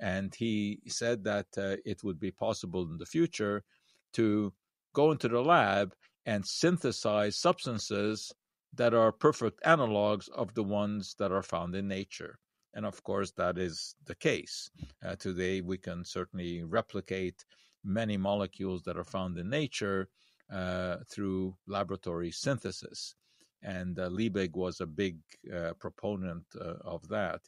And 0.00 0.34
he 0.34 0.80
said 0.86 1.24
that 1.24 1.46
uh, 1.56 1.76
it 1.84 2.04
would 2.04 2.20
be 2.20 2.30
possible 2.30 2.82
in 2.82 2.98
the 2.98 3.06
future 3.06 3.64
to 4.12 4.52
go 4.92 5.10
into 5.10 5.28
the 5.28 5.40
lab 5.40 5.94
and 6.26 6.44
synthesize 6.44 7.36
substances 7.36 8.32
that 8.74 8.94
are 8.94 9.12
perfect 9.12 9.62
analogs 9.64 10.28
of 10.30 10.52
the 10.54 10.62
ones 10.62 11.14
that 11.18 11.32
are 11.32 11.42
found 11.42 11.74
in 11.74 11.88
nature. 11.88 12.38
And 12.74 12.84
of 12.84 13.02
course, 13.02 13.30
that 13.32 13.56
is 13.56 13.94
the 14.04 14.14
case. 14.14 14.70
Uh, 15.04 15.16
today, 15.16 15.62
we 15.62 15.78
can 15.78 16.04
certainly 16.04 16.62
replicate 16.62 17.44
many 17.82 18.18
molecules 18.18 18.82
that 18.82 18.98
are 18.98 19.04
found 19.04 19.38
in 19.38 19.48
nature 19.48 20.08
uh, 20.52 20.96
through 21.10 21.56
laboratory 21.66 22.30
synthesis. 22.30 23.14
And 23.62 23.98
uh, 23.98 24.10
Liebig 24.10 24.54
was 24.54 24.80
a 24.80 24.86
big 24.86 25.16
uh, 25.54 25.72
proponent 25.80 26.44
uh, 26.60 26.74
of 26.84 27.08
that. 27.08 27.40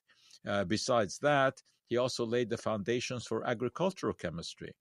Uh, 0.46 0.64
besides 0.64 1.18
that, 1.18 1.62
he 1.88 1.96
also 1.96 2.24
laid 2.24 2.50
the 2.50 2.58
foundations 2.58 3.26
for 3.26 3.46
agricultural 3.46 4.14
chemistry. 4.14 4.74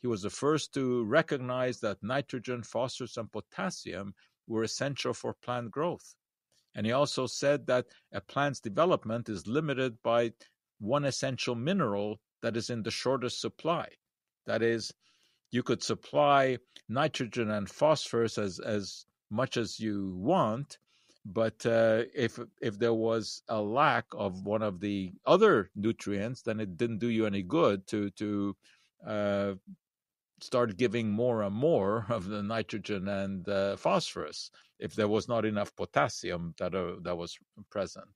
He 0.00 0.06
was 0.06 0.22
the 0.22 0.30
first 0.30 0.72
to 0.74 1.04
recognize 1.04 1.80
that 1.80 2.02
nitrogen, 2.02 2.62
phosphorus, 2.62 3.16
and 3.16 3.30
potassium 3.30 4.14
were 4.46 4.62
essential 4.62 5.12
for 5.12 5.34
plant 5.34 5.70
growth. 5.70 6.14
And 6.74 6.86
he 6.86 6.92
also 6.92 7.26
said 7.26 7.66
that 7.66 7.86
a 8.12 8.20
plant's 8.20 8.60
development 8.60 9.28
is 9.28 9.46
limited 9.46 10.02
by 10.02 10.32
one 10.78 11.04
essential 11.04 11.54
mineral 11.54 12.20
that 12.42 12.56
is 12.56 12.70
in 12.70 12.82
the 12.82 12.90
shortest 12.90 13.40
supply. 13.40 13.88
That 14.44 14.62
is, 14.62 14.92
you 15.50 15.62
could 15.62 15.82
supply 15.82 16.58
nitrogen 16.88 17.50
and 17.50 17.68
phosphorus 17.68 18.38
as, 18.38 18.60
as 18.60 19.06
much 19.30 19.56
as 19.56 19.80
you 19.80 20.14
want, 20.16 20.78
but 21.32 21.66
uh, 21.66 22.04
if 22.14 22.38
if 22.60 22.78
there 22.78 22.94
was 22.94 23.42
a 23.48 23.60
lack 23.60 24.04
of 24.12 24.46
one 24.46 24.62
of 24.62 24.78
the 24.80 25.12
other 25.26 25.70
nutrients, 25.74 26.42
then 26.42 26.60
it 26.60 26.76
didn't 26.76 26.98
do 26.98 27.08
you 27.08 27.26
any 27.26 27.42
good 27.42 27.86
to 27.88 28.10
to 28.10 28.56
uh, 29.04 29.54
start 30.40 30.76
giving 30.76 31.10
more 31.10 31.42
and 31.42 31.54
more 31.54 32.06
of 32.10 32.28
the 32.28 32.42
nitrogen 32.42 33.08
and 33.08 33.48
uh, 33.48 33.76
phosphorus 33.76 34.50
if 34.78 34.94
there 34.94 35.08
was 35.08 35.28
not 35.28 35.44
enough 35.44 35.74
potassium 35.74 36.54
that 36.58 36.74
uh, 36.74 36.94
that 37.02 37.16
was 37.16 37.36
present. 37.70 38.08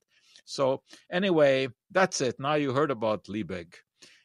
So 0.45 0.81
anyway, 1.11 1.67
that's 1.91 2.21
it. 2.21 2.39
Now 2.39 2.55
you 2.55 2.71
heard 2.73 2.91
about 2.91 3.25
Liebig, 3.25 3.73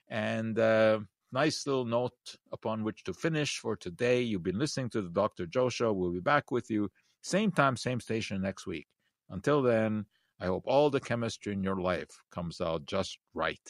and 0.08 0.58
uh, 0.58 1.00
nice 1.32 1.66
little 1.66 1.84
note 1.84 2.36
upon 2.52 2.84
which 2.84 3.02
to 3.04 3.12
finish 3.12 3.58
for 3.58 3.76
today. 3.76 4.22
You've 4.22 4.44
been 4.44 4.58
listening 4.58 4.90
to 4.90 5.02
the 5.02 5.10
Dr. 5.10 5.46
Joe 5.46 5.68
Show. 5.68 5.92
We'll 5.92 6.12
be 6.12 6.20
back 6.20 6.52
with 6.52 6.70
you 6.70 6.88
same 7.26 7.50
time, 7.50 7.76
same 7.76 8.00
station 8.00 8.40
next 8.40 8.66
week. 8.66 8.86
Until 9.30 9.60
then, 9.60 10.06
I 10.40 10.46
hope 10.46 10.62
all 10.66 10.90
the 10.90 11.00
chemistry 11.00 11.52
in 11.52 11.62
your 11.64 11.80
life 11.80 12.10
comes 12.30 12.60
out 12.60 12.86
just 12.86 13.18
right. 13.34 13.60